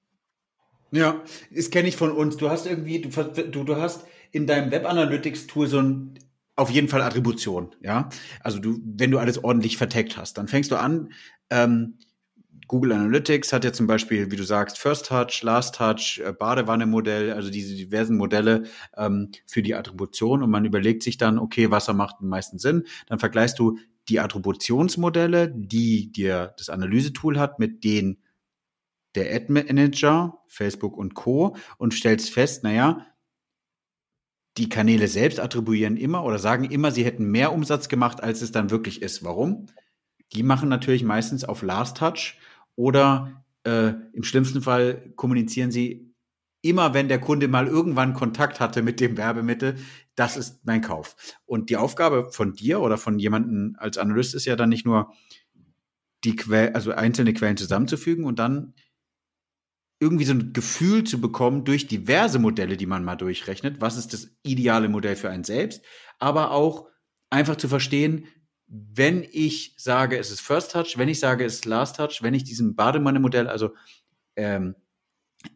Ja, 0.91 1.21
das 1.51 1.69
kenne 1.69 1.87
ich 1.87 1.97
von 1.97 2.11
uns. 2.11 2.37
Du 2.37 2.49
hast 2.49 2.65
irgendwie, 2.65 3.01
du, 3.01 3.09
du, 3.09 3.63
du 3.63 3.75
hast 3.75 4.05
in 4.31 4.47
deinem 4.47 4.71
Web 4.71 4.85
Analytics 4.85 5.47
Tool 5.47 5.67
so 5.67 5.79
ein 5.79 6.19
auf 6.57 6.69
jeden 6.69 6.87
Fall 6.87 7.01
Attribution, 7.01 7.75
ja. 7.81 8.09
Also 8.39 8.59
du, 8.59 8.79
wenn 8.85 9.11
du 9.11 9.17
alles 9.17 9.43
ordentlich 9.43 9.75
verteckt 9.75 10.15
hast, 10.15 10.37
dann 10.37 10.47
fängst 10.47 10.71
du 10.71 10.77
an. 10.77 11.11
Ähm, 11.49 11.97
Google 12.67 12.93
Analytics 12.93 13.53
hat 13.53 13.63
ja 13.63 13.73
zum 13.73 13.87
Beispiel, 13.87 14.31
wie 14.31 14.35
du 14.35 14.43
sagst, 14.43 14.79
First 14.79 15.07
Touch, 15.07 15.43
Last 15.43 15.75
Touch, 15.75 16.21
äh, 16.25 16.31
Badewanne-Modell, 16.31 17.33
also 17.33 17.51
diese 17.51 17.75
diversen 17.75 18.17
Modelle 18.17 18.63
ähm, 18.97 19.31
für 19.45 19.61
die 19.61 19.75
Attribution 19.75 20.41
und 20.41 20.49
man 20.49 20.65
überlegt 20.65 21.03
sich 21.03 21.17
dann, 21.17 21.37
okay, 21.37 21.69
was 21.71 21.87
macht 21.93 22.15
am 22.21 22.29
meisten 22.29 22.57
Sinn? 22.57 22.83
Dann 23.07 23.19
vergleichst 23.19 23.59
du 23.59 23.77
die 24.09 24.19
Attributionsmodelle, 24.19 25.51
die 25.53 26.11
dir 26.11 26.53
das 26.57 26.69
Analysetool 26.69 27.39
hat, 27.39 27.59
mit 27.59 27.83
den 27.83 28.17
der 29.15 29.34
Ad 29.34 29.51
Manager, 29.51 30.39
Facebook 30.47 30.97
und 30.97 31.13
Co. 31.13 31.56
und 31.78 31.93
stellst 31.93 32.30
fest, 32.32 32.63
naja, 32.63 33.06
die 34.58 34.69
Kanäle 34.69 35.08
selbst 35.08 35.39
attribuieren 35.39 35.97
immer 35.97 36.23
oder 36.23 36.39
sagen 36.39 36.65
immer, 36.65 36.91
sie 36.91 37.04
hätten 37.04 37.25
mehr 37.25 37.51
Umsatz 37.51 37.89
gemacht, 37.89 38.23
als 38.23 38.41
es 38.41 38.51
dann 38.51 38.69
wirklich 38.69 39.01
ist. 39.01 39.23
Warum? 39.23 39.67
Die 40.34 40.43
machen 40.43 40.69
natürlich 40.69 41.04
meistens 41.04 41.43
auf 41.43 41.62
Last 41.62 41.97
Touch 41.97 42.38
oder 42.75 43.43
äh, 43.63 43.93
im 44.13 44.23
schlimmsten 44.23 44.62
Fall 44.62 45.12
kommunizieren 45.15 45.71
sie 45.71 46.13
immer, 46.62 46.93
wenn 46.93 47.10
der 47.10 47.19
Kunde 47.19 47.47
mal 47.47 47.67
irgendwann 47.67 48.13
Kontakt 48.13 48.60
hatte 48.60 48.82
mit 48.82 48.99
dem 48.99 49.17
Werbemittel, 49.17 49.75
das 50.15 50.36
ist 50.36 50.65
mein 50.65 50.82
Kauf. 50.82 51.15
Und 51.45 51.69
die 51.69 51.78
Aufgabe 51.78 52.32
von 52.32 52.54
dir 52.54 52.80
oder 52.82 52.97
von 52.97 53.19
jemandem 53.19 53.75
als 53.78 53.97
Analyst 53.97 54.34
ist 54.34 54.45
ja 54.45 54.56
dann 54.56 54.69
nicht 54.69 54.86
nur 54.86 55.13
die 56.23 56.36
Quellen, 56.36 56.73
also 56.73 56.91
einzelne 56.91 57.34
Quellen 57.34 57.58
zusammenzufügen 57.58 58.25
und 58.25 58.39
dann 58.39 58.73
irgendwie 59.99 60.25
so 60.25 60.34
ein 60.34 60.53
Gefühl 60.53 61.03
zu 61.03 61.21
bekommen 61.21 61.63
durch 61.63 61.88
diverse 61.88 62.39
Modelle, 62.39 62.77
die 62.77 62.86
man 62.86 63.03
mal 63.03 63.15
durchrechnet, 63.15 63.79
was 63.81 63.97
ist 63.97 64.13
das 64.13 64.29
ideale 64.43 64.89
Modell 64.89 65.15
für 65.15 65.29
einen 65.29 65.43
selbst, 65.43 65.81
aber 66.19 66.51
auch 66.51 66.88
einfach 67.29 67.55
zu 67.55 67.67
verstehen, 67.67 68.27
wenn 68.67 69.25
ich 69.31 69.75
sage, 69.77 70.17
es 70.17 70.31
ist 70.31 70.41
First 70.41 70.71
Touch, 70.71 70.97
wenn 70.97 71.10
ich 71.10 71.19
sage, 71.19 71.45
es 71.45 71.55
ist 71.55 71.65
Last 71.65 71.97
Touch, 71.97 72.19
wenn 72.21 72.34
ich 72.34 72.43
diesem 72.43 72.75
Bademanne-Modell, 72.75 73.47
also 73.47 73.71
ähm, 74.36 74.75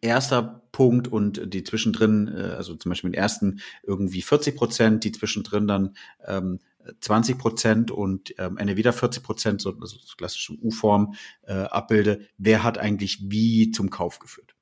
erster 0.02 0.64
Punkt 0.72 1.08
und 1.08 1.54
die 1.54 1.64
zwischendrin, 1.64 2.28
äh, 2.28 2.54
also 2.56 2.76
zum 2.76 2.90
Beispiel 2.90 3.12
den 3.12 3.20
ersten 3.20 3.62
irgendwie 3.84 4.22
40 4.22 4.56
Prozent, 4.56 5.04
die 5.04 5.12
zwischendrin 5.12 5.68
dann 5.68 5.96
ähm, 6.26 6.60
20 7.02 7.38
Prozent 7.38 7.92
und 7.92 8.34
ähm, 8.38 8.58
Ende 8.58 8.78
wieder 8.78 8.94
40 8.94 9.24
Prozent, 9.24 9.62
so 9.62 9.76
also 9.80 9.98
klassische 10.18 10.54
U-Form 10.54 11.14
äh, 11.44 11.54
abbilde, 11.54 12.28
wer 12.38 12.64
hat 12.64 12.78
eigentlich 12.78 13.30
wie 13.30 13.72
zum 13.72 13.90
Kauf 13.90 14.20
geführt. 14.20 14.56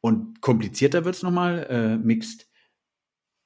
Und 0.00 0.40
komplizierter 0.40 1.04
wird's 1.04 1.22
nochmal, 1.22 1.66
äh, 1.70 1.96
Mixed 1.96 2.46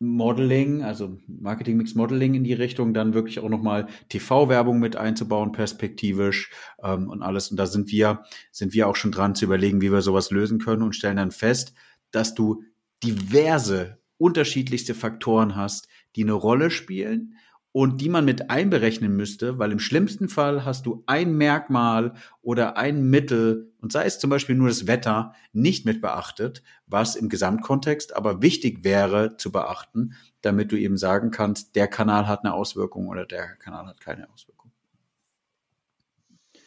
Modeling, 0.00 0.83
also 0.83 1.18
Marketing 1.26 1.76
Mixed 1.76 1.96
Modeling 1.96 2.35
in 2.35 2.44
die 2.44 2.52
Richtung, 2.52 2.94
dann 2.94 3.14
wirklich 3.14 3.40
auch 3.40 3.48
nochmal 3.48 3.88
TV-Werbung 4.09 4.78
mit 4.78 4.96
einzubauen, 4.96 5.52
perspektivisch 5.52 6.50
ähm, 6.83 7.09
und 7.09 7.22
alles. 7.22 7.50
Und 7.50 7.57
da 7.57 7.66
sind 7.66 7.90
wir, 7.90 8.22
sind 8.52 8.74
wir 8.74 8.88
auch 8.88 8.96
schon 8.96 9.12
dran 9.12 9.35
zu 9.35 9.44
überlegen, 9.44 9.81
wie 9.81 9.92
wir 9.92 10.02
sowas 10.02 10.31
lösen 10.31 10.59
können 10.59 10.83
und 10.83 10.94
stellen 10.94 11.16
dann 11.16 11.33
fest, 11.33 11.74
dass 12.12 12.35
du 12.35 12.62
diverse 13.02 13.98
unterschiedlichste 14.18 14.94
Faktoren 14.94 15.57
hast, 15.57 15.88
die 16.16 16.22
eine 16.22 16.33
Rolle 16.33 16.70
spielen 16.70 17.35
und 17.72 18.00
die 18.00 18.09
man 18.09 18.24
mit 18.24 18.50
einberechnen 18.50 19.14
müsste, 19.14 19.59
weil 19.59 19.72
im 19.72 19.78
schlimmsten 19.78 20.28
Fall 20.28 20.64
hast 20.64 20.87
du 20.87 21.02
ein 21.07 21.33
Merkmal 21.33 22.14
oder 22.40 22.76
ein 22.76 23.09
Mittel, 23.11 23.72
und 23.81 23.92
sei 23.92 24.04
es 24.04 24.18
zum 24.18 24.31
Beispiel 24.31 24.57
nur 24.57 24.68
das 24.68 24.87
Wetter, 24.87 25.35
nicht 25.52 25.85
mit 25.85 26.00
beachtet, 26.00 26.62
was 26.87 27.14
im 27.14 27.28
Gesamtkontext 27.28 28.16
aber 28.16 28.42
wichtig 28.42 28.85
wäre 28.85 29.37
zu 29.37 29.52
beachten, 29.52 30.14
damit 30.40 30.72
du 30.72 30.76
eben 30.76 30.96
sagen 30.96 31.31
kannst, 31.31 31.76
der 31.76 31.88
Kanal 31.88 32.26
hat 32.26 32.44
eine 32.44 32.54
Auswirkung 32.54 33.09
oder 33.09 33.26
der 33.26 33.57
Kanal 33.57 33.87
hat 33.87 34.00
keine 34.00 34.28
Auswirkung. 34.33 34.72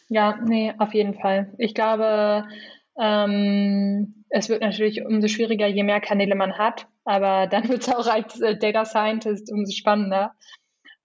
Ja, 0.07 0.37
nee, 0.43 0.73
auf 0.77 0.93
jeden 0.93 1.13
Fall. 1.13 1.53
Ich 1.57 1.73
glaube, 1.73 2.45
ähm, 2.99 4.25
es 4.29 4.49
wird 4.49 4.61
natürlich 4.61 5.05
umso 5.05 5.27
schwieriger, 5.27 5.67
je 5.67 5.83
mehr 5.83 6.01
Kanäle 6.01 6.35
man 6.35 6.57
hat, 6.57 6.87
aber 7.05 7.47
dann 7.47 7.67
wird 7.69 7.81
es 7.81 7.89
auch 7.89 8.07
als 8.07 8.39
äh, 8.41 8.57
Data 8.57 8.85
Scientist 8.85 9.51
umso 9.51 9.71
spannender 9.71 10.35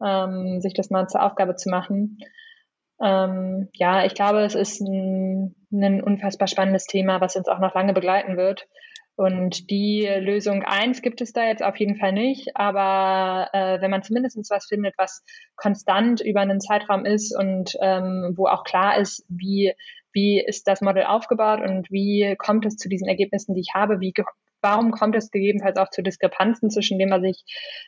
ähm, 0.04 0.60
sich 0.60 0.74
das 0.74 0.90
mal 0.90 1.08
zur 1.08 1.22
Aufgabe 1.22 1.56
zu 1.56 1.70
machen. 1.70 2.18
Ähm, 3.00 3.68
ja, 3.74 4.04
ich 4.04 4.14
glaube, 4.14 4.40
es 4.40 4.54
ist 4.54 4.80
ein, 4.80 5.54
ein 5.70 6.02
unfassbar 6.02 6.48
spannendes 6.48 6.86
Thema, 6.86 7.20
was 7.20 7.36
uns 7.36 7.48
auch 7.48 7.58
noch 7.58 7.74
lange 7.74 7.92
begleiten 7.92 8.36
wird. 8.36 8.66
Und 9.16 9.70
die 9.70 10.06
Lösung 10.06 10.62
eins 10.62 11.00
gibt 11.00 11.22
es 11.22 11.32
da 11.32 11.46
jetzt 11.46 11.62
auf 11.62 11.76
jeden 11.76 11.96
Fall 11.96 12.12
nicht. 12.12 12.54
Aber 12.54 13.48
äh, 13.52 13.80
wenn 13.80 13.90
man 13.90 14.02
zumindest 14.02 14.38
was 14.50 14.66
findet, 14.66 14.94
was 14.98 15.24
konstant 15.56 16.20
über 16.20 16.40
einen 16.40 16.60
Zeitraum 16.60 17.06
ist 17.06 17.34
und 17.34 17.76
ähm, 17.80 18.34
wo 18.36 18.46
auch 18.46 18.64
klar 18.64 18.98
ist, 18.98 19.24
wie, 19.28 19.72
wie 20.12 20.42
ist 20.44 20.68
das 20.68 20.82
Modell 20.82 21.06
aufgebaut 21.06 21.60
und 21.60 21.90
wie 21.90 22.36
kommt 22.38 22.66
es 22.66 22.76
zu 22.76 22.90
diesen 22.90 23.08
Ergebnissen, 23.08 23.54
die 23.54 23.62
ich 23.62 23.72
habe, 23.74 24.00
wie 24.00 24.12
warum 24.66 24.90
kommt 24.90 25.14
es 25.14 25.30
gegebenenfalls 25.30 25.76
auch 25.76 25.90
zu 25.90 26.02
Diskrepanzen 26.02 26.70
zwischen 26.70 26.98
dem, 26.98 27.10
was 27.10 27.22
ich 27.22 27.44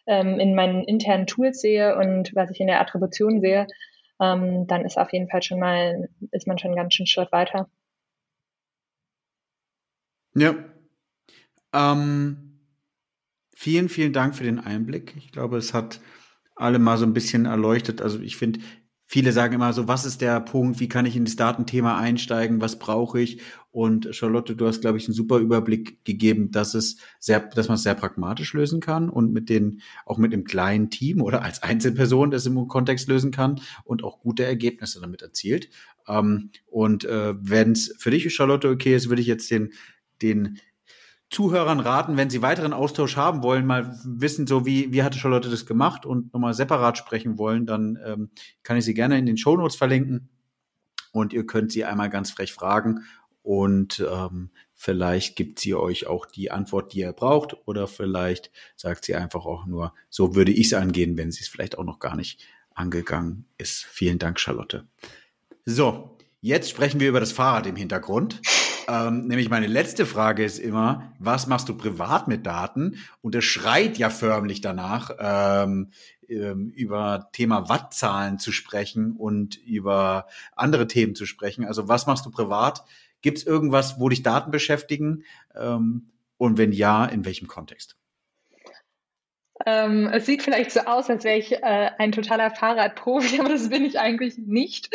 ähm, 0.07 0.39
in 0.39 0.55
meinen 0.55 0.85
internen 0.85 1.27
Tools 1.27 1.61
sehe 1.61 1.97
und 1.97 2.31
was 2.37 2.51
ich 2.51 2.61
in 2.61 2.69
der 2.69 2.81
Attribution 2.81 3.41
sehe, 3.41 3.67
ähm, 4.21 4.67
dann 4.69 4.85
ist 4.85 4.97
auf 4.97 5.13
jeden 5.13 5.29
Fall 5.29 5.43
schon 5.43 5.59
mal, 5.59 6.09
ist 6.31 6.47
man 6.47 6.57
schon 6.57 6.77
ganz 6.77 6.95
schön 6.95 7.07
Schritt 7.07 7.33
weiter. 7.33 7.69
Ja. 10.35 10.55
Ähm, 11.75 12.61
vielen, 13.57 13.89
vielen 13.89 14.13
Dank 14.13 14.37
für 14.37 14.45
den 14.45 14.61
Einblick. 14.61 15.17
Ich 15.17 15.33
glaube, 15.33 15.57
es 15.57 15.75
hat 15.75 16.01
alle 16.55 16.79
mal 16.79 16.97
so 16.97 17.07
ein 17.07 17.13
bisschen 17.13 17.47
erleuchtet. 17.47 18.01
Also 18.01 18.21
ich 18.21 18.37
finde, 18.37 18.61
viele 19.11 19.33
sagen 19.33 19.55
immer 19.55 19.73
so, 19.73 19.89
was 19.89 20.05
ist 20.05 20.21
der 20.21 20.39
Punkt, 20.41 20.81
wie 20.81 20.89
kann 20.89 21.07
ich 21.07 21.17
in 21.17 21.25
das 21.25 21.35
Datenthema 21.35 21.99
einsteigen, 21.99 22.61
was 22.61 22.79
brauche 22.79 23.19
ich? 23.19 23.41
Und 23.71 24.15
Charlotte, 24.15 24.55
du 24.55 24.67
hast, 24.67 24.83
glaube 24.83 24.99
ich, 24.99 25.07
einen 25.07 25.15
super 25.15 25.39
Überblick 25.39 26.05
gegeben, 26.05 26.51
dass 26.51 26.75
es 26.75 26.99
sehr, 27.19 27.41
dass 27.41 27.69
man 27.69 27.77
es 27.77 27.85
sehr 27.85 27.95
pragmatisch 27.95 28.53
lösen 28.53 28.81
kann 28.81 29.09
und 29.09 29.33
mit 29.33 29.49
den, 29.49 29.81
auch 30.05 30.19
mit 30.19 30.35
einem 30.35 30.45
kleinen 30.45 30.91
Team 30.91 31.23
oder 31.23 31.43
als 31.43 31.63
Einzelperson 31.63 32.31
das 32.31 32.45
im 32.45 32.69
Kontext 32.69 33.09
lösen 33.09 33.31
kann 33.31 33.61
und 33.85 34.05
auch 34.05 34.21
gute 34.21 34.45
Ergebnisse 34.45 35.01
damit 35.01 35.23
erzielt. 35.23 35.71
Ähm, 36.07 36.51
und 36.67 37.05
äh, 37.05 37.35
wenn 37.41 37.73
es 37.73 37.95
für 37.99 38.11
dich, 38.11 38.33
Charlotte, 38.35 38.69
okay 38.69 38.95
ist, 38.95 39.09
würde 39.09 39.23
ich 39.23 39.29
jetzt 39.29 39.51
den, 39.51 39.73
den 40.21 40.59
Zuhörern 41.31 41.81
raten, 41.81 42.17
wenn 42.17 42.31
sie 42.31 42.41
weiteren 42.41 42.73
Austausch 42.73 43.17
haben 43.17 43.43
wollen, 43.43 43.67
mal 43.67 43.99
wissen, 44.05 44.47
so 44.47 44.65
wie, 44.65 44.93
wie 44.93 45.03
hatte 45.03 45.19
Charlotte 45.19 45.51
das 45.51 45.67
gemacht 45.67 46.07
und 46.07 46.33
nochmal 46.33 46.55
separat 46.55 46.97
sprechen 46.97 47.37
wollen, 47.37 47.67
dann 47.67 47.99
ähm, 48.05 48.31
kann 48.63 48.79
ich 48.79 48.85
sie 48.85 48.95
gerne 48.95 49.19
in 49.19 49.27
den 49.27 49.37
Show 49.37 49.57
Notes 49.57 49.77
verlinken 49.77 50.31
und 51.13 51.33
ihr 51.33 51.47
könnt 51.47 51.71
sie 51.71 51.85
einmal 51.85 52.09
ganz 52.09 52.31
frech 52.31 52.53
fragen 52.53 53.05
und 53.43 54.05
ähm, 54.11 54.51
vielleicht 54.75 55.37
gibt 55.37 55.59
sie 55.59 55.75
euch 55.75 56.07
auch 56.07 56.27
die 56.27 56.51
Antwort, 56.51 56.93
die 56.93 57.01
ihr 57.01 57.13
braucht 57.13 57.57
oder 57.67 57.87
vielleicht 57.87 58.51
sagt 58.77 59.05
sie 59.05 59.15
einfach 59.15 59.45
auch 59.45 59.67
nur, 59.67 59.95
so 60.09 60.35
würde 60.35 60.53
ich 60.53 60.67
es 60.67 60.75
angehen, 60.75 61.17
wenn 61.17 61.31
sie 61.31 61.41
es 61.41 61.49
vielleicht 61.49 61.79
auch 61.79 61.85
noch 61.85 61.99
gar 61.99 62.17
nicht 62.17 62.41
angegangen 62.75 63.47
ist. 63.59 63.85
Vielen 63.85 64.19
Dank, 64.19 64.39
Charlotte. 64.41 64.87
So, 65.67 66.17
jetzt 66.41 66.71
sprechen 66.71 67.01
wir 67.01 67.09
über 67.09 67.21
das 67.21 67.33
Fahrrad 67.33 67.67
im 67.67 67.77
Hintergrund. 67.77 68.41
Ähm, 68.89 69.27
nämlich 69.27 69.51
meine 69.51 69.67
letzte 69.67 70.07
Frage 70.07 70.43
ist 70.43 70.59
immer, 70.59 71.13
was 71.19 71.47
machst 71.47 71.69
du 71.69 71.77
privat 71.77 72.27
mit 72.27 72.47
Daten? 72.47 72.97
Und 73.21 73.35
es 73.35 73.45
schreit 73.45 73.99
ja 73.99 74.09
förmlich 74.09 74.63
danach, 74.63 75.11
ähm, 75.19 75.91
ähm, 76.27 76.71
über 76.71 77.29
Thema 77.33 77.69
Wattzahlen 77.69 78.39
zu 78.39 78.51
sprechen 78.51 79.13
und 79.13 79.57
über 79.57 80.27
andere 80.57 80.87
Themen 80.87 81.15
zu 81.15 81.27
sprechen. 81.27 81.67
Also 81.67 81.89
was 81.89 82.07
machst 82.07 82.25
du 82.25 82.31
privat? 82.31 82.83
Gibt 83.21 83.39
es 83.39 83.47
irgendwas, 83.47 84.01
wo 84.01 84.09
dich 84.09 84.23
Daten 84.23 84.51
beschäftigen? 84.51 85.25
Ähm, 85.55 86.09
und 86.39 86.57
wenn 86.57 86.73
ja, 86.73 87.05
in 87.05 87.27
welchem 87.27 87.47
Kontext? 87.47 87.97
Ähm, 89.67 90.09
es 90.13 90.27
sieht 90.27 90.43
vielleicht 90.43 90.71
so 90.71 90.81
aus, 90.81 91.11
als 91.11 91.25
wäre 91.25 91.39
ich 91.39 91.53
äh, 91.53 91.91
ein 91.99 92.13
totaler 92.13 92.51
Fahrradprofi, 92.51 93.41
aber 93.41 93.49
das 93.49 93.69
bin 93.69 93.85
ich 93.85 93.99
eigentlich 93.99 94.39
nicht. 94.39 94.95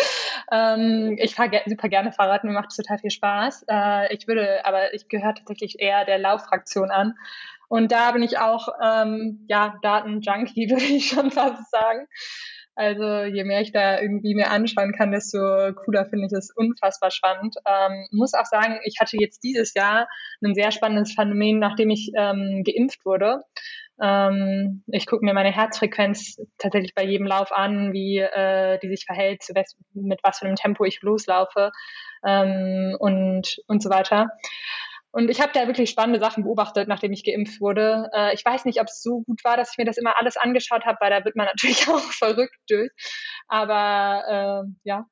Ähm, 0.52 1.18
ich 1.20 1.36
fahre 1.36 1.50
ge 1.50 1.62
super 1.66 1.90
gerne 1.90 2.12
Fahrrad, 2.12 2.44
mir 2.44 2.52
macht 2.52 2.72
es 2.72 2.78
total 2.78 2.98
viel 2.98 3.12
Spaß. 3.12 3.66
Äh, 3.70 4.14
ich 4.14 4.28
würde, 4.28 4.66
aber 4.66 4.94
ich 4.94 5.08
gehöre 5.08 5.36
tatsächlich 5.36 5.80
eher 5.80 6.06
der 6.06 6.20
Lauffraktion 6.20 6.92
an. 6.92 7.16
Und 7.68 7.92
da 7.92 8.12
bin 8.12 8.22
ich 8.22 8.38
auch, 8.38 8.70
ähm, 8.84 9.46
ja, 9.48 9.80
Daten-Junkie, 9.82 10.70
würde 10.70 10.84
ich 10.84 11.08
schon 11.08 11.32
fast 11.32 11.72
sagen. 11.72 12.08
Also 12.76 13.24
je 13.24 13.44
mehr 13.44 13.62
ich 13.62 13.72
da 13.72 14.00
irgendwie 14.00 14.34
mir 14.34 14.50
anschauen 14.50 14.94
kann, 14.94 15.12
desto 15.12 15.38
cooler 15.76 16.06
finde 16.06 16.26
ich 16.26 16.34
es 16.34 16.52
unfassbar 16.56 17.12
spannend. 17.12 17.56
Ähm, 17.66 18.08
muss 18.12 18.34
auch 18.34 18.46
sagen, 18.46 18.80
ich 18.84 19.00
hatte 19.00 19.18
jetzt 19.20 19.44
dieses 19.44 19.76
Jahr 19.76 20.08
ein 20.44 20.56
sehr 20.56 20.72
spannendes 20.72 21.14
Phänomen, 21.14 21.60
nachdem 21.60 21.92
ich 21.92 22.12
ähm, 22.16 22.64
geimpft 22.64 23.06
wurde. 23.06 23.42
Ähm, 24.02 24.84
ich 24.88 25.06
gucke 25.06 25.24
mir 25.24 25.34
meine 25.34 25.52
Herzfrequenz 25.52 26.38
tatsächlich 26.58 26.94
bei 26.96 27.04
jedem 27.04 27.28
Lauf 27.28 27.52
an, 27.52 27.94
wie 27.94 28.18
äh, 28.20 28.80
die 28.80 28.90
sich 28.90 29.06
verhält, 29.06 29.44
mit 29.94 30.20
was 30.24 30.40
für 30.40 30.46
einem 30.46 30.56
Tempo 30.56 30.84
ich 30.84 31.02
loslaufe 31.02 31.72
ähm, 32.26 32.96
und, 33.00 33.58
und 33.68 33.84
so 33.84 33.90
weiter. 33.90 34.30
Und 35.12 35.30
ich 35.30 35.40
habe 35.40 35.52
da 35.54 35.68
wirklich 35.68 35.92
spannende 35.92 36.20
Sachen 36.20 36.44
beobachtet, 36.44 36.88
nachdem 36.88 37.14
ich 37.14 37.24
geimpft 37.24 37.62
wurde. 37.62 38.10
Äh, 38.14 38.34
ich 38.34 38.44
weiß 38.44 38.66
nicht, 38.66 38.82
ob 38.82 38.88
es 38.88 39.04
so 39.04 39.22
gut 39.22 39.44
war, 39.44 39.58
dass 39.58 39.72
ich 39.72 39.78
mir 39.78 39.86
das 39.86 39.98
immer 39.98 40.18
alles 40.18 40.38
angeschaut 40.38 40.86
habe, 40.86 40.98
weil 41.02 41.12
da 41.12 41.24
wird 41.24 41.36
man 41.36 41.46
natürlich 41.56 41.88
auch 41.88 42.00
verrückt 42.00 42.58
durch. 42.68 42.90
Aber 43.48 44.66
äh, 44.66 44.72
ja, 44.84 45.06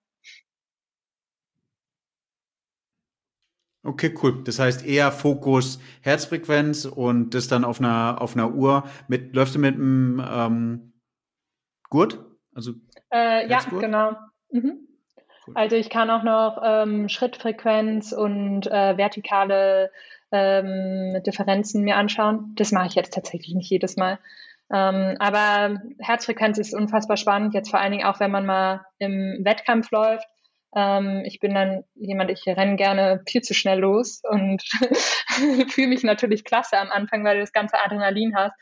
Okay, 3.83 4.13
cool. 4.21 4.43
Das 4.43 4.59
heißt 4.59 4.85
eher 4.85 5.11
Fokus 5.11 5.79
Herzfrequenz 6.01 6.85
und 6.85 7.33
das 7.33 7.47
dann 7.47 7.63
auf 7.63 7.79
einer 7.79 8.21
auf 8.21 8.35
einer 8.35 8.53
Uhr 8.53 8.83
mit 9.07 9.35
läufst 9.35 9.55
du 9.55 9.59
mit 9.59 9.75
einem 9.75 10.23
ähm, 10.23 10.93
Gurt? 11.89 12.19
Also 12.53 12.73
äh, 13.11 13.49
ja, 13.49 13.59
genau. 13.69 14.15
Mhm. 14.51 14.87
Cool. 15.47 15.53
Also 15.55 15.75
ich 15.75 15.89
kann 15.89 16.11
auch 16.11 16.21
noch 16.21 16.61
ähm, 16.63 17.09
Schrittfrequenz 17.09 18.11
und 18.11 18.67
äh, 18.67 18.97
vertikale 18.97 19.91
ähm, 20.31 21.21
Differenzen 21.25 21.83
mir 21.83 21.95
anschauen. 21.95 22.53
Das 22.55 22.71
mache 22.71 22.87
ich 22.87 22.93
jetzt 22.93 23.15
tatsächlich 23.15 23.55
nicht 23.55 23.71
jedes 23.71 23.97
Mal. 23.97 24.19
Ähm, 24.71 25.15
aber 25.17 25.81
Herzfrequenz 25.97 26.59
ist 26.59 26.75
unfassbar 26.75 27.17
spannend, 27.17 27.55
jetzt 27.55 27.71
vor 27.71 27.79
allen 27.79 27.91
Dingen 27.91 28.05
auch, 28.05 28.19
wenn 28.19 28.31
man 28.31 28.45
mal 28.45 28.85
im 28.99 29.43
Wettkampf 29.43 29.89
läuft 29.89 30.25
ähm, 30.75 31.23
ich 31.25 31.39
bin 31.39 31.53
dann 31.53 31.83
jemand, 31.95 32.31
ich 32.31 32.45
renne 32.47 32.75
gerne 32.75 33.21
viel 33.27 33.41
zu 33.41 33.53
schnell 33.53 33.79
los 33.79 34.21
und 34.23 34.63
fühle 35.69 35.87
mich 35.87 36.03
natürlich 36.03 36.43
klasse 36.43 36.77
am 36.77 36.91
Anfang, 36.91 37.23
weil 37.23 37.35
du 37.35 37.41
das 37.41 37.53
ganze 37.53 37.77
Adrenalin 37.79 38.35
hast. 38.35 38.55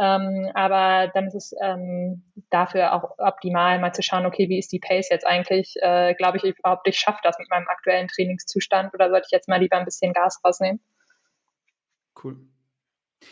Ähm, 0.00 0.48
aber 0.54 1.10
dann 1.12 1.26
ist 1.26 1.34
es 1.34 1.54
ähm, 1.60 2.22
dafür 2.50 2.92
auch 2.92 3.18
optimal, 3.18 3.80
mal 3.80 3.92
zu 3.92 4.02
schauen, 4.02 4.26
okay, 4.26 4.48
wie 4.48 4.58
ist 4.58 4.70
die 4.70 4.78
Pace 4.78 5.08
jetzt 5.10 5.26
eigentlich? 5.26 5.74
Äh, 5.80 6.14
Glaube 6.14 6.36
ich 6.36 6.44
überhaupt, 6.44 6.86
ich 6.86 6.98
schaffe 6.98 7.18
das 7.24 7.36
mit 7.40 7.50
meinem 7.50 7.66
aktuellen 7.66 8.06
Trainingszustand 8.06 8.94
oder 8.94 9.10
sollte 9.10 9.26
ich 9.26 9.32
jetzt 9.32 9.48
mal 9.48 9.60
lieber 9.60 9.76
ein 9.76 9.84
bisschen 9.84 10.12
Gas 10.12 10.40
rausnehmen? 10.44 10.80
Cool. 12.22 12.36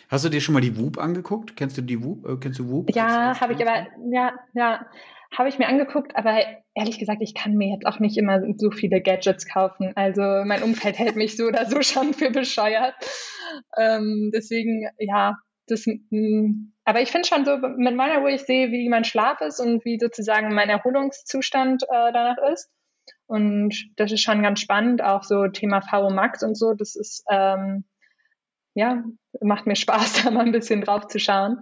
Hast 0.08 0.24
du 0.24 0.28
dir 0.28 0.40
schon 0.40 0.54
mal 0.54 0.60
die 0.60 0.76
WUP 0.76 0.98
angeguckt? 0.98 1.56
Kennst 1.56 1.78
du 1.78 1.82
die 1.82 2.02
WUP? 2.02 2.26
Äh, 2.26 2.36
kennst 2.38 2.58
du 2.58 2.68
WUP? 2.68 2.94
Ja, 2.94 3.40
habe 3.40 3.52
ich 3.52 3.62
aber, 3.62 3.86
ja, 4.10 4.32
ja, 4.54 4.86
habe 5.36 5.48
ich 5.48 5.58
mir 5.58 5.68
angeguckt, 5.68 6.16
aber 6.16 6.40
ehrlich 6.74 6.98
gesagt, 6.98 7.20
ich 7.20 7.34
kann 7.34 7.54
mir 7.54 7.68
jetzt 7.68 7.86
auch 7.86 7.98
nicht 7.98 8.16
immer 8.16 8.40
so 8.56 8.70
viele 8.70 9.02
Gadgets 9.02 9.46
kaufen. 9.46 9.92
Also 9.94 10.22
mein 10.22 10.62
Umfeld 10.62 10.98
hält 10.98 11.16
mich 11.16 11.36
so 11.36 11.44
oder 11.44 11.66
so 11.66 11.82
schon 11.82 12.14
für 12.14 12.30
bescheuert. 12.30 12.94
Ähm, 13.78 14.30
deswegen, 14.34 14.88
ja, 14.98 15.36
das, 15.66 15.86
mh, 15.86 15.98
mm, 16.10 16.72
aber 16.84 17.02
ich 17.02 17.10
finde 17.10 17.28
schon 17.28 17.44
so 17.44 17.58
mit 17.58 17.96
meiner 17.96 18.22
Uhr, 18.22 18.30
ich 18.30 18.42
sehe, 18.42 18.70
wie 18.70 18.88
mein 18.88 19.04
Schlaf 19.04 19.40
ist 19.40 19.60
und 19.60 19.84
wie 19.84 19.98
sozusagen 19.98 20.54
mein 20.54 20.70
Erholungszustand 20.70 21.82
äh, 21.82 22.12
danach 22.12 22.38
ist. 22.52 22.70
Und 23.26 23.74
das 23.96 24.12
ist 24.12 24.22
schon 24.22 24.42
ganz 24.42 24.60
spannend, 24.60 25.02
auch 25.02 25.22
so 25.22 25.48
Thema 25.48 25.82
VO 25.82 26.10
Max 26.10 26.42
und 26.42 26.56
so. 26.56 26.74
Das 26.74 26.96
ist, 26.96 27.24
ähm, 27.30 27.84
ja, 28.74 29.04
macht 29.40 29.66
mir 29.66 29.76
Spaß, 29.76 30.22
da 30.24 30.30
mal 30.30 30.46
ein 30.46 30.52
bisschen 30.52 30.80
drauf 30.80 31.08
zu 31.08 31.18
schauen 31.18 31.58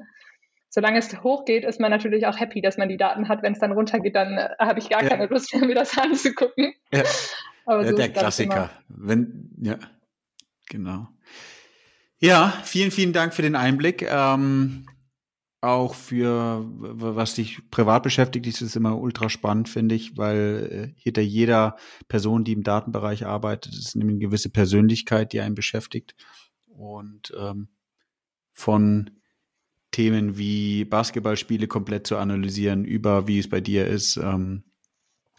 solange 0.75 0.99
es 0.99 1.23
hochgeht, 1.23 1.65
ist 1.65 1.79
man 1.79 1.93
natürlich 1.93 2.27
auch 2.27 2.39
happy, 2.39 2.61
dass 2.61 2.77
man 2.77 2.89
die 2.89 2.97
Daten 2.97 3.29
hat. 3.29 3.45
Wenn 3.45 3.53
es 3.53 3.61
dann 3.61 3.71
runtergeht, 3.71 4.17
dann 4.17 4.37
äh, 4.37 4.49
habe 4.59 4.81
ich 4.81 4.89
gar 4.89 5.05
ja. 5.05 5.09
keine 5.09 5.27
Lust 5.27 5.55
mehr, 5.55 5.65
mir 5.65 5.77
das 5.77 5.97
anzugucken. 5.99 6.75
Ja, 6.93 7.05
Aber 7.65 7.87
so 7.87 7.95
der 7.95 8.09
Klassiker. 8.09 8.71
Wenn, 8.89 9.51
ja, 9.63 9.79
genau. 10.69 11.07
Ja, 12.19 12.53
vielen, 12.65 12.91
vielen 12.91 13.13
Dank 13.13 13.35
für 13.35 13.43
den 13.43 13.55
Einblick. 13.55 14.03
Ähm, 14.03 14.87
auch 15.61 15.95
für 15.95 16.65
was 16.67 17.37
dich 17.37 17.71
privat 17.71 18.03
beschäftigt, 18.03 18.47
ist 18.49 18.61
es 18.61 18.75
immer 18.75 18.99
ultra 18.99 19.31
spannend, 19.31 19.69
finde 19.69 19.95
ich, 19.95 20.17
weil 20.17 20.93
äh, 20.97 21.01
hinter 21.01 21.23
jeder 21.23 21.77
Person, 22.09 22.43
die 22.43 22.53
im 22.53 22.65
Datenbereich 22.65 23.27
arbeitet, 23.27 23.75
ist 23.75 23.95
eine 23.95 24.19
gewisse 24.19 24.51
Persönlichkeit, 24.51 25.33
die 25.33 25.41
einen 25.41 25.55
beschäftigt. 25.55 26.17
Und 26.67 27.33
ähm, 27.39 27.69
von 28.53 29.11
Themen 29.95 30.37
wie 30.37 30.85
Basketballspiele 30.85 31.69
komplett 31.69 32.05
zu 32.05 32.17
analysieren, 32.17 32.85
über 32.85 33.29
wie 33.29 33.39
es 33.39 33.49
bei 33.49 33.61
dir 33.61 33.87
ist, 33.87 34.17
ähm, 34.17 34.65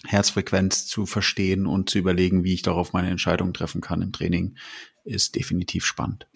Herzfrequenz 0.07 0.87
zu 0.87 1.05
verstehen 1.05 1.67
und 1.67 1.89
zu 1.89 1.97
überlegen, 1.97 2.45
wie 2.45 2.53
ich 2.53 2.61
darauf 2.61 2.93
meine 2.93 3.09
Entscheidungen 3.09 3.53
treffen 3.53 3.81
kann 3.81 4.01
im 4.01 4.13
Training, 4.13 4.55
ist 5.03 5.35
definitiv 5.35 5.85
spannend. 5.85 6.27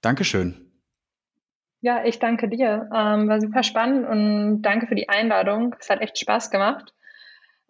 Dankeschön. 0.00 0.72
Ja, 1.82 2.02
ich 2.06 2.18
danke 2.18 2.48
dir. 2.48 2.88
Ähm, 2.94 3.28
war 3.28 3.42
super 3.42 3.62
spannend 3.62 4.08
und 4.08 4.62
danke 4.62 4.86
für 4.86 4.94
die 4.94 5.10
Einladung. 5.10 5.76
Es 5.78 5.90
hat 5.90 6.00
echt 6.00 6.18
Spaß 6.18 6.50
gemacht. 6.50 6.94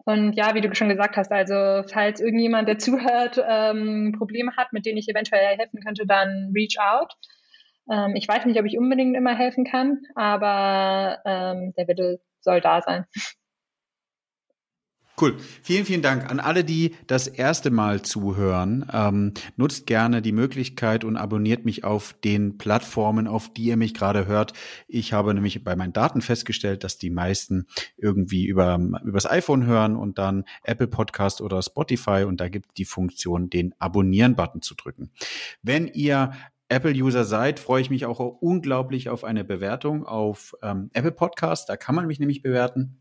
Und 0.05 0.33
ja, 0.37 0.55
wie 0.55 0.61
du 0.61 0.73
schon 0.73 0.87
gesagt 0.87 1.17
hast, 1.17 1.33
also 1.33 1.85
falls 1.91 2.21
irgendjemand, 2.21 2.69
der 2.69 2.77
zuhört, 2.79 3.43
ähm, 3.45 4.15
Probleme 4.17 4.55
hat, 4.55 4.71
mit 4.71 4.85
denen 4.85 4.99
ich 4.99 5.09
eventuell 5.09 5.57
helfen 5.57 5.81
könnte, 5.83 6.05
dann 6.07 6.53
reach 6.55 6.77
out. 6.79 7.11
Ähm, 7.89 8.15
ich 8.15 8.27
weiß 8.27 8.45
nicht, 8.45 8.59
ob 8.59 8.65
ich 8.65 8.77
unbedingt 8.77 9.15
immer 9.15 9.35
helfen 9.35 9.65
kann, 9.65 10.01
aber 10.15 11.19
ähm, 11.25 11.73
der 11.77 11.87
Wille 11.87 12.19
soll 12.41 12.61
da 12.61 12.81
sein. 12.81 13.05
Cool. 15.19 15.37
Vielen, 15.63 15.85
vielen 15.85 16.01
Dank 16.01 16.29
an 16.29 16.41
alle, 16.41 16.65
die 16.65 16.93
das 17.07 17.27
erste 17.27 17.71
Mal 17.71 18.01
zuhören. 18.01 18.85
Ähm, 18.91 19.33
nutzt 19.55 19.87
gerne 19.87 20.21
die 20.21 20.33
Möglichkeit 20.33 21.05
und 21.05 21.15
abonniert 21.15 21.63
mich 21.63 21.85
auf 21.85 22.13
den 22.25 22.57
Plattformen, 22.57 23.25
auf 23.25 23.53
die 23.53 23.63
ihr 23.63 23.77
mich 23.77 23.93
gerade 23.93 24.27
hört. 24.27 24.51
Ich 24.89 25.13
habe 25.13 25.33
nämlich 25.33 25.63
bei 25.63 25.77
meinen 25.77 25.93
Daten 25.93 26.19
festgestellt, 26.19 26.83
dass 26.83 26.97
die 26.97 27.11
meisten 27.11 27.65
irgendwie 27.95 28.45
über 28.45 28.77
übers 29.05 29.25
iPhone 29.25 29.65
hören 29.65 29.95
und 29.95 30.17
dann 30.17 30.43
Apple 30.63 30.87
Podcast 30.87 31.39
oder 31.39 31.61
Spotify 31.61 32.25
und 32.27 32.41
da 32.41 32.49
gibt 32.49 32.77
die 32.77 32.85
Funktion, 32.85 33.49
den 33.49 33.73
Abonnieren-Button 33.79 34.61
zu 34.61 34.75
drücken. 34.75 35.11
Wenn 35.61 35.87
ihr 35.87 36.33
Apple-User 36.69 37.23
seid, 37.25 37.59
freue 37.59 37.81
ich 37.81 37.89
mich 37.89 38.05
auch 38.05 38.19
unglaublich 38.19 39.09
auf 39.09 39.23
eine 39.23 39.43
Bewertung 39.43 40.05
auf 40.05 40.55
ähm, 40.61 40.89
Apple 40.93 41.11
Podcast. 41.11 41.69
Da 41.69 41.77
kann 41.77 41.95
man 41.95 42.07
mich 42.07 42.19
nämlich 42.19 42.41
bewerten 42.41 42.99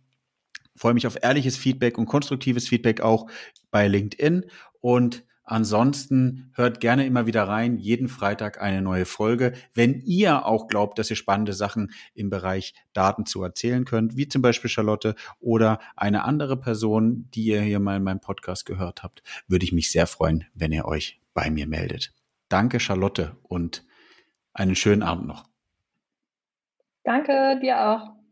freue 0.76 0.94
mich 0.94 1.06
auf 1.06 1.16
ehrliches 1.22 1.56
Feedback 1.56 1.98
und 1.98 2.06
konstruktives 2.06 2.68
Feedback 2.68 3.00
auch 3.00 3.28
bei 3.70 3.88
LinkedIn. 3.88 4.44
Und 4.80 5.24
ansonsten 5.44 6.50
hört 6.54 6.80
gerne 6.80 7.06
immer 7.06 7.26
wieder 7.26 7.44
rein, 7.44 7.78
jeden 7.78 8.08
Freitag 8.08 8.60
eine 8.60 8.82
neue 8.82 9.04
Folge. 9.04 9.52
Wenn 9.72 10.00
ihr 10.00 10.46
auch 10.46 10.68
glaubt, 10.68 10.98
dass 10.98 11.10
ihr 11.10 11.16
spannende 11.16 11.52
Sachen 11.52 11.92
im 12.14 12.30
Bereich 12.30 12.74
Daten 12.92 13.26
zu 13.26 13.42
erzählen 13.42 13.84
könnt, 13.84 14.16
wie 14.16 14.28
zum 14.28 14.42
Beispiel 14.42 14.70
Charlotte 14.70 15.14
oder 15.40 15.80
eine 15.96 16.24
andere 16.24 16.56
Person, 16.58 17.28
die 17.34 17.44
ihr 17.44 17.60
hier 17.60 17.80
mal 17.80 17.96
in 17.96 18.04
meinem 18.04 18.20
Podcast 18.20 18.66
gehört 18.66 19.02
habt, 19.02 19.22
würde 19.46 19.64
ich 19.64 19.72
mich 19.72 19.90
sehr 19.90 20.06
freuen, 20.06 20.44
wenn 20.54 20.72
ihr 20.72 20.86
euch 20.86 21.20
bei 21.34 21.50
mir 21.50 21.66
meldet. 21.66 22.12
Danke, 22.48 22.80
Charlotte, 22.80 23.36
und 23.42 23.84
einen 24.52 24.76
schönen 24.76 25.02
Abend 25.02 25.26
noch. 25.26 25.48
Danke, 27.04 27.58
dir 27.60 27.80
auch. 27.80 28.23